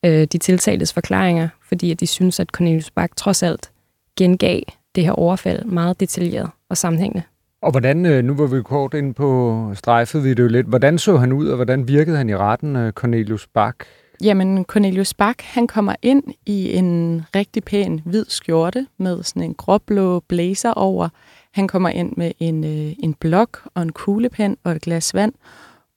øh, 0.04 0.26
de 0.32 0.38
tiltaltes 0.38 0.92
forklaringer, 0.92 1.48
fordi 1.68 1.90
at 1.90 2.00
de 2.00 2.06
synes, 2.06 2.40
at 2.40 2.48
Cornelius 2.48 2.90
Bak 2.90 3.16
trods 3.16 3.42
alt 3.42 3.70
gengav 4.18 4.60
det 4.94 5.04
her 5.04 5.12
overfald 5.12 5.64
meget 5.64 6.00
detaljeret 6.00 6.50
og 6.70 6.76
sammenhængende. 6.76 7.22
Og 7.62 7.70
hvordan, 7.70 8.06
øh, 8.06 8.24
nu 8.24 8.34
var 8.34 8.46
vi 8.46 8.62
kort 8.62 8.94
ind 8.94 9.14
på 9.14 9.70
strejfet 9.74 10.24
vi 10.24 10.30
det 10.34 10.42
jo 10.42 10.48
lidt, 10.48 10.66
hvordan 10.66 10.98
så 10.98 11.16
han 11.16 11.32
ud, 11.32 11.48
og 11.48 11.56
hvordan 11.56 11.88
virkede 11.88 12.16
han 12.16 12.28
i 12.28 12.36
retten, 12.36 12.76
øh, 12.76 12.92
Cornelius 12.92 13.46
Bak? 13.46 13.76
Jamen, 14.22 14.64
Cornelius 14.64 15.14
Bak, 15.14 15.42
han 15.42 15.66
kommer 15.66 15.94
ind 16.02 16.22
i 16.46 16.72
en 16.72 17.22
rigtig 17.36 17.64
pæn 17.64 18.00
hvid 18.04 18.24
skjorte 18.28 18.86
med 18.98 19.22
sådan 19.22 19.42
en 19.42 19.54
gråblå 19.54 20.20
blazer 20.20 20.70
over. 20.70 21.08
Han 21.52 21.68
kommer 21.68 21.88
ind 21.88 22.12
med 22.16 22.32
en, 22.38 22.64
øh, 22.64 22.92
en 22.98 23.14
blok 23.14 23.68
og 23.74 23.82
en 23.82 23.92
kuglepen 23.92 24.56
og 24.64 24.72
et 24.72 24.82
glas 24.82 25.14
vand, 25.14 25.32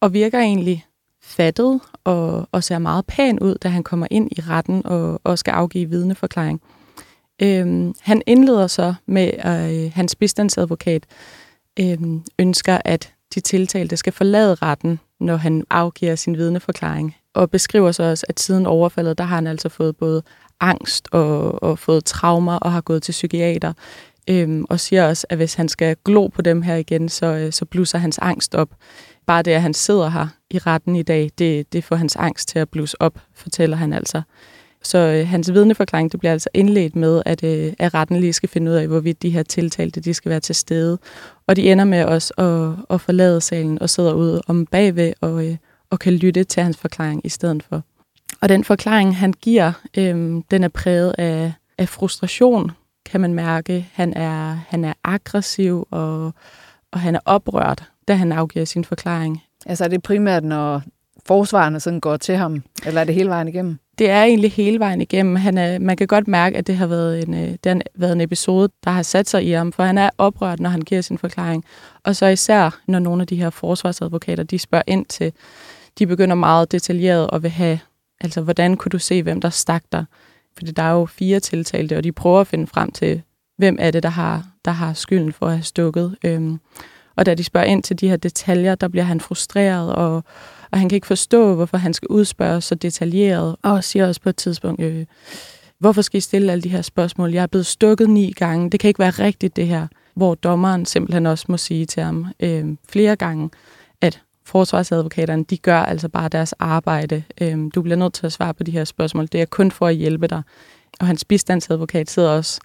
og 0.02 0.14
virker 0.14 0.40
egentlig 0.40 0.86
fattet 1.30 1.80
og, 2.04 2.48
og 2.52 2.64
ser 2.64 2.78
meget 2.78 3.06
pæn 3.06 3.40
ud, 3.40 3.56
da 3.56 3.68
han 3.68 3.84
kommer 3.84 4.08
ind 4.12 4.30
i 4.32 4.42
retten 4.42 4.82
og, 4.86 5.22
og 5.24 5.40
skal 5.40 5.52
afgive 5.52 5.90
vidneforklaring. 5.90 6.62
Øhm, 7.42 7.94
han 8.02 8.22
indleder 8.28 8.68
så 8.68 8.94
med, 9.06 9.32
at 9.38 9.74
øh, 9.74 9.92
hans 9.94 10.16
bistandsadvokat 10.16 11.04
øhm, 11.80 12.24
ønsker, 12.40 12.78
at 12.86 13.14
de 13.36 13.40
tiltalte 13.40 13.98
skal 13.98 14.14
forlade 14.14 14.56
retten, 14.56 15.00
når 15.20 15.36
han 15.36 15.64
afgiver 15.70 16.16
sin 16.16 16.38
vidneforklaring. 16.38 17.16
Og 17.34 17.52
beskriver 17.52 17.92
så 17.92 18.04
også, 18.04 18.26
at 18.30 18.40
siden 18.40 18.66
overfaldet, 18.66 19.18
der 19.18 19.24
har 19.24 19.36
han 19.36 19.48
altså 19.48 19.70
fået 19.70 19.98
både 19.98 20.24
angst 20.60 21.08
og, 21.12 21.64
og 21.64 21.80
fået 21.80 22.06
traumer 22.06 22.56
og 22.56 22.72
har 22.72 22.82
gået 22.82 23.04
til 23.04 23.12
psykiater. 23.12 23.74
Øhm, 24.30 24.66
og 24.70 24.80
siger 24.80 25.08
også, 25.08 25.28
at 25.30 25.38
hvis 25.38 25.54
han 25.54 25.70
skal 25.70 25.96
glo 26.06 26.28
på 26.28 26.42
dem 26.42 26.62
her 26.62 26.76
igen, 26.76 27.10
så, 27.10 27.26
øh, 27.26 27.52
så 27.52 27.66
blusser 27.66 27.98
hans 27.98 28.18
angst 28.18 28.56
op. 28.56 28.70
Bare 29.30 29.42
det, 29.42 29.52
at 29.52 29.62
han 29.62 29.74
sidder 29.74 30.10
her 30.10 30.28
i 30.50 30.58
retten 30.58 30.96
i 30.96 31.04
dag, 31.04 31.32
det, 31.38 31.74
det 31.74 31.84
får 31.84 31.96
hans 31.96 32.16
angst 32.16 32.50
til 32.50 32.60
at 32.60 32.70
blusse 32.70 33.02
op, 33.02 33.20
fortæller 33.34 33.78
han 33.78 33.94
altså. 33.94 34.22
Så 34.84 34.98
øh, 34.98 35.28
hans 35.28 35.54
vidneforklaring 35.54 36.12
det 36.12 36.20
bliver 36.20 36.32
altså 36.32 36.50
indledt 36.54 36.96
med, 36.96 37.22
at, 37.26 37.44
øh, 37.44 37.74
at 37.80 37.94
retten 37.94 38.20
lige 38.20 38.34
skal 38.34 38.50
finde 38.50 38.72
ud 38.72 38.76
af, 38.76 38.88
hvorvidt 38.88 39.22
de 39.22 39.30
her 39.30 39.44
tiltalte 39.44 40.02
de 40.02 40.14
skal 40.14 40.30
være 40.30 40.40
til 40.40 40.56
stede. 40.56 40.98
Og 41.48 41.56
de 41.56 41.72
ender 41.72 41.86
med 41.86 42.04
også 42.04 42.34
at, 42.38 42.96
at 42.96 43.02
forlade 43.02 43.42
salen 43.42 43.82
og 43.82 43.90
sidder 43.90 44.14
ude 44.14 44.42
om 44.48 44.66
bagved 44.66 45.14
og, 45.22 45.48
øh, 45.48 45.58
og 45.90 46.00
kan 46.00 46.14
lytte 46.14 46.44
til 46.44 46.64
hans 46.64 46.78
forklaring 46.78 47.22
i 47.24 47.30
stedet 47.30 47.64
for. 47.64 47.84
Og 48.42 48.50
den 48.50 48.64
forklaring, 48.64 49.18
han 49.18 49.34
giver, 49.34 49.72
øh, 49.98 50.42
den 50.52 50.64
er 50.64 50.70
præget 50.74 51.16
af, 51.18 51.54
af 51.78 51.90
frustration, 51.90 52.72
kan 53.06 53.22
man 53.22 53.34
mærke. 53.34 53.90
Han 53.94 54.14
er, 54.14 54.60
han 54.68 54.86
er 54.86 54.94
aggressiv, 55.04 55.88
og, 55.92 56.34
og 56.92 57.00
han 57.00 57.16
er 57.16 57.20
oprørt, 57.26 57.84
da 58.10 58.16
han 58.16 58.32
afgiver 58.32 58.66
sin 58.66 58.86
forklaring. 58.86 59.44
Altså 59.66 59.84
er 59.84 59.88
det 59.88 60.04
primært, 60.04 60.44
når 60.44 60.82
forsvarerne 61.28 61.80
sådan 61.80 62.00
går 62.00 62.18
til 62.18 62.36
ham, 62.36 62.64
eller 62.86 63.02
er 63.02 63.06
det 63.06 63.16
hele 63.16 63.30
vejen 63.30 63.48
igennem? 63.48 63.78
Det 64.00 64.10
er 64.10 64.24
egentlig 64.24 64.52
hele 64.52 64.80
vejen 64.80 65.02
igennem. 65.02 65.36
Han 65.36 65.58
er, 65.58 65.80
man 65.80 65.98
kan 65.98 66.08
godt 66.08 66.28
mærke, 66.28 66.58
at 66.58 66.68
det 66.68 66.78
har 66.78 66.88
været 66.88 67.28
en, 67.28 67.34
øh, 67.34 67.50
det 67.64 67.66
har 67.66 67.82
været 67.96 68.12
en 68.12 68.22
episode, 68.22 68.70
der 68.84 68.92
har 68.92 69.04
sat 69.04 69.30
sig 69.30 69.46
i 69.46 69.52
ham, 69.52 69.72
for 69.72 69.84
han 69.84 69.98
er 69.98 70.10
oprørt, 70.18 70.60
når 70.60 70.70
han 70.70 70.82
giver 70.82 71.02
sin 71.02 71.18
forklaring. 71.18 71.66
Og 72.04 72.16
så 72.16 72.26
især, 72.26 72.80
når 72.88 73.00
nogle 73.00 73.22
af 73.22 73.28
de 73.28 73.36
her 73.36 73.50
forsvarsadvokater, 73.50 74.44
de 74.44 74.60
spørger 74.60 74.84
ind 74.88 75.06
til, 75.06 75.34
de 76.00 76.08
begynder 76.08 76.36
meget 76.36 76.72
detaljeret 76.72 77.30
og 77.30 77.44
vil 77.44 77.52
have, 77.52 77.80
altså 78.22 78.42
hvordan 78.42 78.78
kunne 78.78 78.90
du 78.90 79.00
se, 79.00 79.24
hvem 79.24 79.42
der 79.42 79.50
stak 79.50 79.84
dig? 79.92 80.06
Fordi 80.58 80.72
der 80.72 80.84
er 80.84 80.92
jo 80.92 81.06
fire 81.06 81.40
tiltalte, 81.40 81.98
og 81.98 82.04
de 82.04 82.12
prøver 82.12 82.42
at 82.42 82.48
finde 82.48 82.68
frem 82.68 82.92
til, 82.92 83.22
hvem 83.58 83.78
er 83.80 83.92
det, 83.92 84.04
der 84.04 84.10
har, 84.10 84.46
der 84.66 84.72
har 84.72 84.94
skylden 84.94 85.34
for 85.34 85.46
at 85.46 85.52
have 85.52 85.64
stukket. 85.64 86.16
Øhm, 86.24 86.60
og 87.20 87.26
da 87.26 87.34
de 87.34 87.44
spørger 87.44 87.68
ind 87.68 87.84
til 87.84 88.00
de 88.00 88.10
her 88.10 88.18
detaljer, 88.18 88.76
der 88.76 88.88
bliver 88.88 89.04
han 89.04 89.20
frustreret, 89.20 89.94
og, 89.96 90.24
og 90.72 90.80
han 90.80 90.90
kan 90.90 90.96
ikke 90.96 91.08
forstå, 91.08 91.56
hvorfor 91.56 91.78
han 91.78 91.94
skal 91.94 92.08
udspørge 92.08 92.62
så 92.62 92.76
detaljeret, 92.76 93.56
og 93.62 93.84
siger 93.84 94.08
også 94.08 94.22
på 94.22 94.30
et 94.30 94.36
tidspunkt, 94.36 94.82
øh, 94.82 95.06
hvorfor 95.80 96.02
skal 96.02 96.18
I 96.18 96.22
stille 96.22 96.52
alle 96.52 96.62
de 96.62 96.70
her 96.70 96.82
spørgsmål? 96.82 97.32
Jeg 97.34 97.44
er 97.44 97.48
blevet 97.48 97.66
stukket 97.66 98.10
ni 98.10 98.32
gange, 98.32 98.70
det 98.70 98.80
kan 98.80 98.88
ikke 98.88 99.00
være 99.00 99.10
rigtigt 99.10 99.56
det 99.56 99.68
her. 99.68 99.88
Hvor 100.14 100.36
dommeren 100.36 100.86
simpelthen 100.86 101.26
også 101.26 101.46
må 101.50 101.58
sige 101.58 101.86
til 101.86 102.04
ham 102.04 102.28
øh, 102.40 102.66
flere 102.90 103.16
gange, 103.16 103.50
at 104.02 104.22
forsvarsadvokaterne, 104.46 105.44
de 105.44 105.58
gør 105.58 105.80
altså 105.80 106.10
bare 106.10 106.30
deres 106.30 106.54
arbejde. 106.54 107.24
Øh, 107.42 107.58
du 107.76 107.82
bliver 107.82 107.98
nødt 107.98 108.14
til 108.14 108.26
at 108.26 108.32
svare 108.32 108.54
på 108.54 108.64
de 108.64 108.72
her 108.72 108.84
spørgsmål. 108.84 109.28
Det 109.32 109.42
er 109.42 109.46
kun 109.46 109.72
for 109.72 109.88
at 109.88 109.96
hjælpe 109.96 110.28
dig. 110.28 110.42
Og 111.00 111.08
hans 111.08 111.26
bistandsadvokat 111.26 112.10
sidder 112.10 112.30
også 112.30 112.62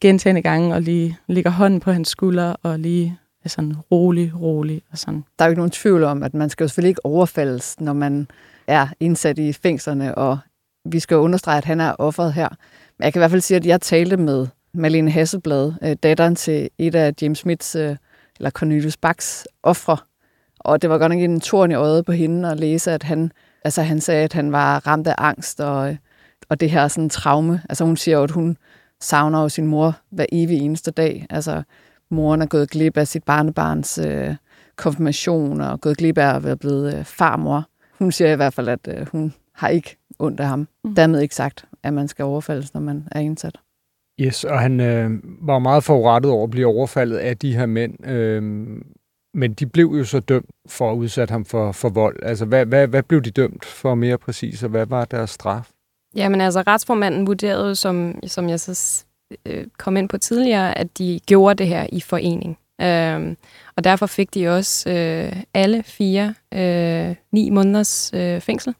gentagende 0.00 0.42
gange 0.42 0.74
og 0.74 0.82
lige 0.82 1.18
ligger 1.26 1.50
hånden 1.50 1.80
på 1.80 1.92
hans 1.92 2.08
skulder 2.08 2.54
og 2.62 2.78
lige 2.78 3.18
er 3.44 3.48
sådan 3.48 3.74
rolig, 3.90 4.40
rolig 4.40 4.82
og 4.92 4.98
sådan. 4.98 5.24
Der 5.38 5.44
er 5.44 5.48
jo 5.48 5.50
ikke 5.50 5.60
nogen 5.60 5.70
tvivl 5.70 6.04
om, 6.04 6.22
at 6.22 6.34
man 6.34 6.50
skal 6.50 6.64
jo 6.64 6.68
selvfølgelig 6.68 6.88
ikke 6.88 7.06
overfaldes, 7.06 7.80
når 7.80 7.92
man 7.92 8.28
er 8.66 8.88
indsat 9.00 9.38
i 9.38 9.52
fængslerne, 9.52 10.14
og 10.14 10.38
vi 10.84 11.00
skal 11.00 11.14
jo 11.14 11.20
understrege, 11.20 11.58
at 11.58 11.64
han 11.64 11.80
er 11.80 11.94
offeret 11.98 12.32
her. 12.32 12.48
Men 12.98 13.04
jeg 13.04 13.12
kan 13.12 13.20
i 13.20 13.22
hvert 13.22 13.30
fald 13.30 13.40
sige, 13.40 13.56
at 13.56 13.66
jeg 13.66 13.80
talte 13.80 14.16
med 14.16 14.46
Malene 14.74 15.10
Hasselblad, 15.10 15.72
øh, 15.82 15.96
datteren 16.02 16.36
til 16.36 16.70
et 16.78 16.94
af 16.94 17.12
James 17.22 17.38
Smiths, 17.38 17.74
øh, 17.74 17.96
eller 18.38 18.50
Cornelius 18.50 18.96
Bachs 18.96 19.46
ofre. 19.62 19.96
Og 20.60 20.82
det 20.82 20.90
var 20.90 20.98
godt 20.98 21.12
nok 21.12 21.20
en 21.20 21.40
torn 21.40 21.70
i 21.70 21.74
øjet 21.74 22.04
på 22.04 22.12
hende 22.12 22.50
at 22.50 22.60
læse, 22.60 22.92
at 22.92 23.02
han, 23.02 23.32
altså 23.64 23.82
han 23.82 24.00
sagde, 24.00 24.24
at 24.24 24.32
han 24.32 24.52
var 24.52 24.86
ramt 24.86 25.06
af 25.06 25.14
angst 25.18 25.60
og, 25.60 25.90
øh, 25.90 25.96
og 26.48 26.60
det 26.60 26.70
her 26.70 26.88
sådan 26.88 27.10
traume. 27.10 27.62
Altså 27.68 27.84
hun 27.84 27.96
siger 27.96 28.16
jo, 28.16 28.24
at 28.24 28.30
hun 28.30 28.56
savner 29.00 29.42
jo 29.42 29.48
sin 29.48 29.66
mor 29.66 29.96
hver 30.10 30.26
evig 30.32 30.58
eneste 30.58 30.90
dag. 30.90 31.26
Altså 31.30 31.62
moren 32.14 32.42
er 32.42 32.46
gået 32.46 32.70
glip 32.70 32.96
af 32.96 33.08
sit 33.08 33.24
barnebarns 33.24 33.98
øh, 33.98 34.34
konfirmation 34.76 35.60
og 35.60 35.80
gået 35.80 35.96
glip 35.96 36.18
af 36.18 36.36
at 36.36 36.44
være 36.44 36.56
blevet 36.56 36.98
øh, 36.98 37.04
farmor. 37.04 37.68
Hun 37.98 38.12
siger 38.12 38.32
i 38.32 38.36
hvert 38.36 38.54
fald, 38.54 38.68
at 38.68 38.88
øh, 38.88 39.06
hun 39.12 39.34
har 39.52 39.68
ikke 39.68 39.96
ondt 40.18 40.40
af 40.40 40.46
ham. 40.46 40.68
Mm. 40.84 40.94
Dermed 40.94 41.20
ikke 41.20 41.34
sagt, 41.34 41.64
at 41.82 41.92
man 41.92 42.08
skal 42.08 42.24
overfaldes, 42.24 42.74
når 42.74 42.80
man 42.80 43.08
er 43.12 43.20
indsat. 43.20 43.58
Yes, 44.20 44.44
og 44.44 44.60
han 44.60 44.80
øh, 44.80 45.10
var 45.40 45.58
meget 45.58 45.84
forurettet 45.84 46.32
over 46.32 46.44
at 46.44 46.50
blive 46.50 46.66
overfaldet 46.66 47.16
af 47.16 47.38
de 47.38 47.56
her 47.56 47.66
mænd. 47.66 48.06
Øh, 48.06 48.42
men 49.34 49.52
de 49.52 49.66
blev 49.66 49.86
jo 49.86 50.04
så 50.04 50.20
dømt 50.20 50.50
for 50.68 50.92
at 50.92 50.96
udsætte 50.96 51.32
ham 51.32 51.44
for, 51.44 51.72
for 51.72 51.88
vold. 51.88 52.16
Altså, 52.22 52.44
hvad, 52.44 52.66
hvad, 52.66 52.86
hvad 52.86 53.02
blev 53.02 53.22
de 53.22 53.30
dømt 53.30 53.64
for 53.64 53.94
mere 53.94 54.18
præcis, 54.18 54.62
og 54.62 54.68
hvad 54.68 54.86
var 54.86 55.04
deres 55.04 55.30
straf? 55.30 55.70
Jamen 56.16 56.40
altså, 56.40 56.60
retsformanden 56.60 57.26
vurderede, 57.26 57.74
som, 57.74 58.18
som 58.26 58.48
jeg 58.48 58.60
så 58.60 59.04
øh, 59.46 59.64
kom 59.78 59.96
ind 59.96 60.08
på 60.08 60.18
tidligere, 60.18 60.78
at 60.78 60.98
de 60.98 61.20
gjorde 61.26 61.54
det 61.54 61.66
her 61.66 61.86
i 61.92 62.00
forening. 62.00 62.58
Øh, 62.80 63.36
og 63.76 63.84
derfor 63.84 64.06
fik 64.06 64.34
de 64.34 64.48
også 64.48 64.90
øh, 64.90 65.42
alle 65.54 65.82
fire 65.82 66.34
øh, 66.54 67.14
ni 67.32 67.50
måneders 67.50 68.10
øh, 68.14 68.40
fængsel. 68.40 68.74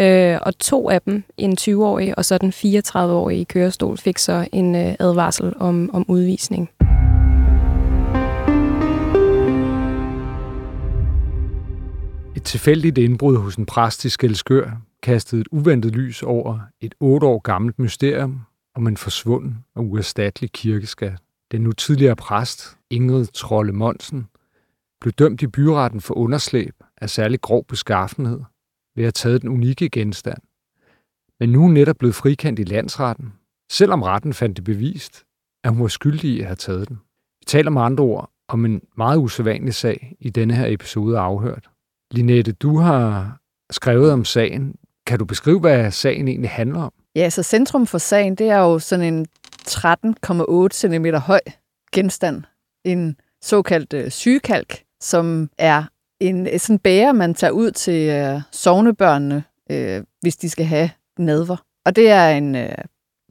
Øh, 0.00 0.38
og 0.42 0.58
to 0.58 0.90
af 0.90 1.02
dem, 1.02 1.24
en 1.36 1.56
20-årig 1.60 2.18
og 2.18 2.24
så 2.24 2.38
den 2.38 2.50
34-årige 2.50 3.40
i 3.40 3.44
kørestol, 3.44 3.98
fik 3.98 4.18
så 4.18 4.48
en 4.52 4.74
øh, 4.74 4.94
advarsel 4.98 5.52
om, 5.56 5.90
om 5.92 6.04
udvisning. 6.08 6.70
Et 12.36 12.42
tilfældigt 12.42 12.98
indbrud 12.98 13.36
hos 13.36 13.54
en 13.56 13.66
præst 13.66 14.04
i 14.04 14.08
Skelskør 14.08 14.70
kastede 15.02 15.40
et 15.40 15.48
uventet 15.50 15.92
lys 15.92 16.22
over 16.22 16.58
et 16.80 16.94
otte 17.00 17.26
år 17.26 17.38
gammelt 17.38 17.78
mysterium 17.78 18.40
om 18.74 18.86
en 18.86 18.96
forsvunden 18.96 19.64
og 19.74 19.84
uerstattelig 19.84 20.52
kirkeskat. 20.52 21.18
Den 21.52 21.60
nu 21.60 21.72
tidligere 21.72 22.16
præst, 22.16 22.78
Ingrid 22.90 23.26
Trolle 23.26 23.72
Monsen, 23.72 24.26
blev 25.00 25.12
dømt 25.12 25.42
i 25.42 25.46
byretten 25.46 26.00
for 26.00 26.14
underslæb 26.14 26.74
af 26.96 27.10
særlig 27.10 27.40
grov 27.40 27.64
beskaffenhed 27.64 28.40
ved 28.96 29.04
at 29.04 29.06
have 29.06 29.12
taget 29.12 29.42
den 29.42 29.50
unikke 29.50 29.88
genstand. 29.88 30.42
Men 31.40 31.48
nu 31.48 31.58
er 31.58 31.62
hun 31.62 31.72
netop 31.72 31.96
blevet 31.96 32.14
frikendt 32.14 32.58
i 32.58 32.64
landsretten, 32.64 33.32
selvom 33.72 34.02
retten 34.02 34.32
fandt 34.32 34.56
det 34.56 34.64
bevist, 34.64 35.24
at 35.64 35.70
hun 35.70 35.82
var 35.82 35.88
skyldig 35.88 36.30
i 36.30 36.40
at 36.40 36.46
have 36.46 36.56
taget 36.56 36.88
den. 36.88 36.96
Vi 37.40 37.44
taler 37.46 37.70
med 37.70 37.82
andre 37.82 38.04
ord 38.04 38.30
om 38.48 38.64
en 38.64 38.82
meget 38.96 39.18
usædvanlig 39.18 39.74
sag 39.74 40.16
i 40.20 40.30
denne 40.30 40.54
her 40.54 40.66
episode 40.66 41.18
af 41.18 41.22
Afhørt. 41.22 41.70
Linette, 42.10 42.52
du 42.52 42.76
har 42.76 43.38
skrevet 43.70 44.12
om 44.12 44.24
sagen. 44.24 44.76
Kan 45.06 45.18
du 45.18 45.24
beskrive, 45.24 45.60
hvad 45.60 45.90
sagen 45.90 46.28
egentlig 46.28 46.50
handler 46.50 46.80
om? 46.80 46.92
Ja, 47.16 47.30
så 47.30 47.42
centrum 47.42 47.86
for 47.86 47.98
sagen, 47.98 48.34
det 48.34 48.50
er 48.50 48.58
jo 48.58 48.78
sådan 48.78 49.14
en 49.14 49.26
13,8 49.68 50.68
cm 50.72 51.06
høj 51.06 51.40
genstand. 51.92 52.42
En 52.84 53.16
såkaldt 53.42 53.92
øh, 53.92 54.10
sygekalk, 54.10 54.82
som 55.00 55.50
er 55.58 55.84
en 56.20 56.58
sådan 56.58 56.78
bære, 56.78 57.14
man 57.14 57.34
tager 57.34 57.50
ud 57.50 57.70
til 57.70 58.08
øh, 58.08 58.40
sovnebørnene, 58.50 59.44
øh, 59.70 60.02
hvis 60.20 60.36
de 60.36 60.50
skal 60.50 60.66
have 60.66 60.90
nadver. 61.18 61.56
Og 61.84 61.96
det 61.96 62.10
er 62.10 62.28
en 62.28 62.56
øh, 62.56 62.74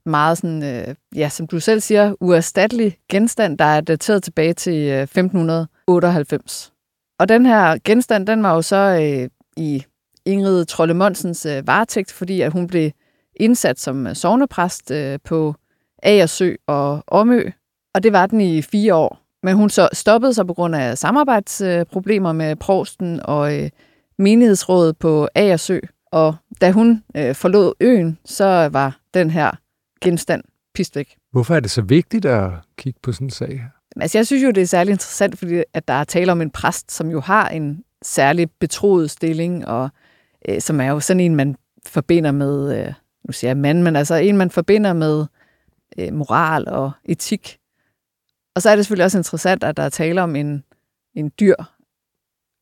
meget 0.06 0.38
sådan, 0.38 0.64
øh, 0.64 0.96
ja, 1.16 1.30
som 1.30 1.48
du 1.48 1.60
selv 1.60 1.80
siger, 1.80 2.16
uerstattelig 2.20 2.98
genstand, 3.10 3.58
der 3.58 3.66
er 3.66 3.82
dateret 3.82 4.24
tilbage 4.24 4.54
til 4.54 4.74
øh, 4.74 5.02
1598. 5.02 6.74
Og 7.20 7.30
den 7.30 7.46
her 7.46 7.78
genstand, 7.84 8.28
den 8.28 8.44
var 8.44 8.56
jo 8.56 8.62
så 8.62 8.76
øh, 9.02 9.30
i 9.58 9.84
Ingrid 10.26 10.66
Trolle 10.66 10.94
Monsens 10.94 11.46
øh, 11.46 11.68
varetægt, 11.68 12.12
fordi 12.12 12.42
at 12.42 12.52
hun 12.52 12.68
blev 12.68 12.92
indsat 13.36 13.80
som 13.80 14.08
øh, 14.08 14.16
sovnepræst 14.16 14.92
øh, 14.92 15.20
på 15.24 15.56
Agersø 16.04 16.56
og 16.68 17.04
Omø, 17.08 17.50
og 17.94 18.04
det 18.04 18.14
var 18.14 18.26
den 18.26 18.42
i 18.42 18.62
fire 18.62 18.96
år. 18.96 19.20
Men 19.44 19.56
hun 19.56 19.70
så 19.70 19.90
stoppede 19.94 20.34
sig 20.34 20.48
på 20.48 20.54
grund 20.54 20.76
af 20.76 20.98
samarbejdsproblemer 20.98 22.32
med 22.32 22.56
prosten 22.56 23.20
og 23.24 23.60
øh, 23.60 23.70
menighedsrådet 24.20 24.98
på 24.98 25.28
Agersø. 25.36 25.80
Og 26.12 26.36
da 26.62 26.72
hun 26.72 27.04
øh, 27.18 27.36
forlod 27.36 27.74
øen, 27.80 28.18
så 28.26 28.70
var 28.72 29.00
den 29.14 29.30
her 29.30 29.52
genstand 30.02 30.44
pist 30.74 30.96
væk. 30.96 31.16
Hvorfor 31.32 31.56
er 31.56 31.60
det 31.60 31.72
så 31.72 31.82
vigtigt 31.82 32.26
at 32.26 32.52
kigge 32.78 33.00
på 33.04 33.12
sådan 33.12 33.28
en 33.28 33.32
sag 33.32 33.48
her? 33.48 33.68
Altså, 34.02 34.18
jeg 34.18 34.28
synes 34.28 34.44
jo, 34.44 34.52
det 34.52 34.62
er 34.62 34.68
særlig 34.68 34.92
interessant, 34.92 35.40
fordi 35.40 35.64
at 35.74 35.88
der 35.88 35.94
er 35.94 36.04
tale 36.04 36.32
om 36.32 36.42
en 36.42 36.50
præst, 36.50 36.92
som 36.92 37.10
jo 37.10 37.20
har 37.20 37.50
en 37.50 37.84
særlig 38.02 38.52
betroet 38.60 39.12
stilling, 39.12 39.68
og 39.68 39.90
øh, 40.50 40.62
som 40.62 40.82
er 40.82 40.88
jo 40.88 41.00
sådan 41.00 41.20
en, 41.20 41.36
man 41.36 41.56
forbinder 41.86 42.32
med, 42.32 42.80
øh, 42.80 42.94
nu 43.24 43.32
siger 43.32 43.50
jeg 43.50 43.58
mand, 43.58 43.82
men 43.82 43.96
altså 43.96 44.16
en, 44.16 44.38
man 44.38 44.50
forbinder 44.50 44.94
med 44.94 45.26
øh, 45.98 46.14
moral 46.14 46.68
og 46.68 46.92
etik. 47.06 47.60
Og 48.56 48.62
så 48.62 48.70
er 48.70 48.76
det 48.76 48.86
selvfølgelig 48.86 49.06
også 49.06 49.18
interessant, 49.18 49.64
at 49.64 49.78
der 49.78 49.84
er 49.84 49.90
tale 49.90 50.22
om 50.22 50.36
en, 50.36 50.64
en 51.16 51.32
dyr, 51.40 51.56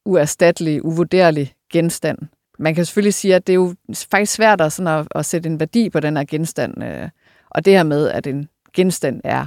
uerstattelig, 0.06 0.86
uvurderlig 0.86 1.54
genstand. 1.72 2.18
Man 2.60 2.76
kan 2.76 2.86
selvfølgelig 2.86 3.14
sige, 3.14 3.36
at 3.36 3.48
det 3.48 3.54
er 3.54 3.56
jo 3.56 3.76
faktisk 4.12 4.34
svært 4.34 4.62
at, 4.62 4.74
sådan 4.74 5.00
at, 5.00 5.08
at 5.16 5.26
sætte 5.26 5.50
en 5.50 5.60
værdi 5.60 5.90
på 5.90 6.00
den 6.00 6.18
her 6.18 6.24
genstand. 6.24 6.84
Øh, 6.84 7.10
og 7.50 7.66
det 7.66 7.74
her 7.74 7.84
med, 7.84 8.08
at 8.10 8.28
en 8.28 8.50
genstand 8.74 9.22
er 9.24 9.46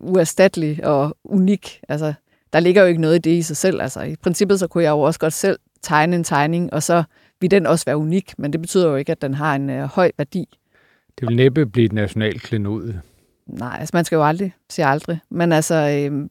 uerstattelig 0.00 0.84
og 0.84 1.16
unik. 1.24 1.80
Altså, 1.88 2.14
der 2.52 2.60
ligger 2.60 2.82
jo 2.82 2.88
ikke 2.88 3.00
noget 3.00 3.14
i 3.14 3.18
det 3.18 3.30
i 3.30 3.42
sig 3.42 3.56
selv. 3.56 3.82
Altså, 3.82 4.00
I 4.00 4.16
princippet 4.16 4.58
så 4.58 4.66
kunne 4.66 4.84
jeg 4.84 4.90
jo 4.90 5.00
også 5.00 5.20
godt 5.20 5.32
selv 5.32 5.58
tegne 5.82 6.16
en 6.16 6.24
tegning, 6.24 6.72
og 6.72 6.82
så 6.82 7.02
vil 7.40 7.50
den 7.50 7.66
også 7.66 7.84
være 7.84 7.96
unik, 7.96 8.38
men 8.38 8.52
det 8.52 8.60
betyder 8.60 8.88
jo 8.88 8.96
ikke, 8.96 9.12
at 9.12 9.22
den 9.22 9.34
har 9.34 9.54
en 9.54 9.70
øh, 9.70 9.84
høj 9.84 10.10
værdi. 10.18 10.58
Det 11.20 11.28
vil 11.28 11.36
næppe 11.36 11.66
blive 11.66 11.84
et 11.84 11.92
nationalt 11.92 12.42
klenod. 12.42 12.94
Nej, 13.46 13.76
altså 13.80 13.90
man 13.94 14.04
skal 14.04 14.16
jo 14.16 14.24
aldrig 14.24 14.54
sige 14.70 14.86
aldrig. 14.86 15.20
Men 15.30 15.52
altså, 15.52 15.74
øh, 15.74 16.28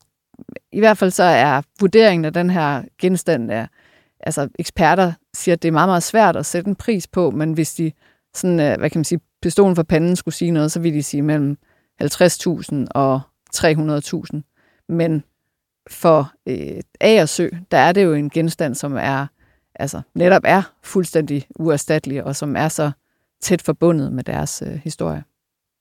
i 0.71 0.79
hvert 0.79 0.97
fald 0.97 1.11
så 1.11 1.23
er 1.23 1.61
vurderingen 1.79 2.25
af 2.25 2.33
den 2.33 2.49
her 2.49 2.83
genstand, 3.01 3.51
er, 3.51 3.67
altså 4.19 4.49
eksperter 4.59 5.13
siger, 5.33 5.55
at 5.55 5.61
det 5.61 5.67
er 5.67 5.71
meget, 5.71 5.89
meget 5.89 6.03
svært 6.03 6.35
at 6.35 6.45
sætte 6.45 6.69
en 6.69 6.75
pris 6.75 7.07
på, 7.07 7.31
men 7.31 7.53
hvis 7.53 7.73
de 7.73 7.91
sådan, 8.33 8.59
øh, 8.59 8.79
hvad 8.79 8.89
kan 8.89 8.99
man 8.99 9.05
sige, 9.05 9.19
pistolen 9.41 9.75
for 9.75 9.83
panden 9.83 10.15
skulle 10.15 10.35
sige 10.35 10.51
noget, 10.51 10.71
så 10.71 10.79
vil 10.79 10.93
de 10.93 11.03
sige 11.03 11.21
mellem 11.21 11.57
50.000 12.03 12.85
og 12.91 13.21
300.000. 13.55 14.41
Men 14.89 15.23
for 15.89 16.31
øh, 16.47 16.81
Agersø, 17.01 17.49
der 17.71 17.77
er 17.77 17.91
det 17.91 18.03
jo 18.03 18.13
en 18.13 18.29
genstand, 18.29 18.75
som 18.75 18.95
er 18.95 19.27
altså 19.79 20.01
netop 20.15 20.41
er 20.45 20.61
fuldstændig 20.83 21.45
uerstattelig, 21.59 22.23
og 22.23 22.35
som 22.35 22.55
er 22.55 22.67
så 22.67 22.91
tæt 23.41 23.61
forbundet 23.61 24.13
med 24.13 24.23
deres 24.23 24.63
øh, 24.65 24.73
historie. 24.73 25.23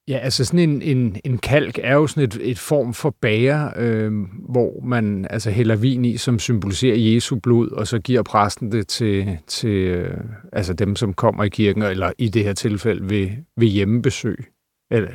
Ja, 0.09 0.19
altså 0.19 0.45
sådan 0.45 0.59
en, 0.59 0.83
en, 0.83 1.17
en 1.25 1.39
kalk 1.39 1.79
er 1.83 1.95
jo 1.95 2.07
sådan 2.07 2.25
et, 2.25 2.39
et 2.41 2.59
form 2.59 2.95
for 2.95 3.11
bager, 3.21 3.71
øh, 3.77 4.13
hvor 4.49 4.81
man 4.85 5.27
altså 5.31 5.51
hælder 5.51 5.77
vin 5.77 6.05
i, 6.05 6.17
som 6.17 6.39
symboliserer 6.39 6.97
Jesu 6.97 7.37
blod, 7.37 7.71
og 7.71 7.87
så 7.87 7.99
giver 7.99 8.23
præsten 8.23 8.73
det 8.73 8.89
til, 8.89 9.39
til 9.47 9.71
øh, 9.71 10.21
altså 10.53 10.73
dem, 10.73 10.97
som 10.97 11.15
kommer 11.15 11.45
i 11.45 11.49
kirken, 11.49 11.83
eller 11.83 12.13
i 12.19 12.29
det 12.29 12.45
her 12.45 12.53
tilfælde 12.53 13.11
ved, 13.11 13.31
ved 13.57 13.69
hjemmebesøg. 13.69 14.45
Er, 14.91 15.07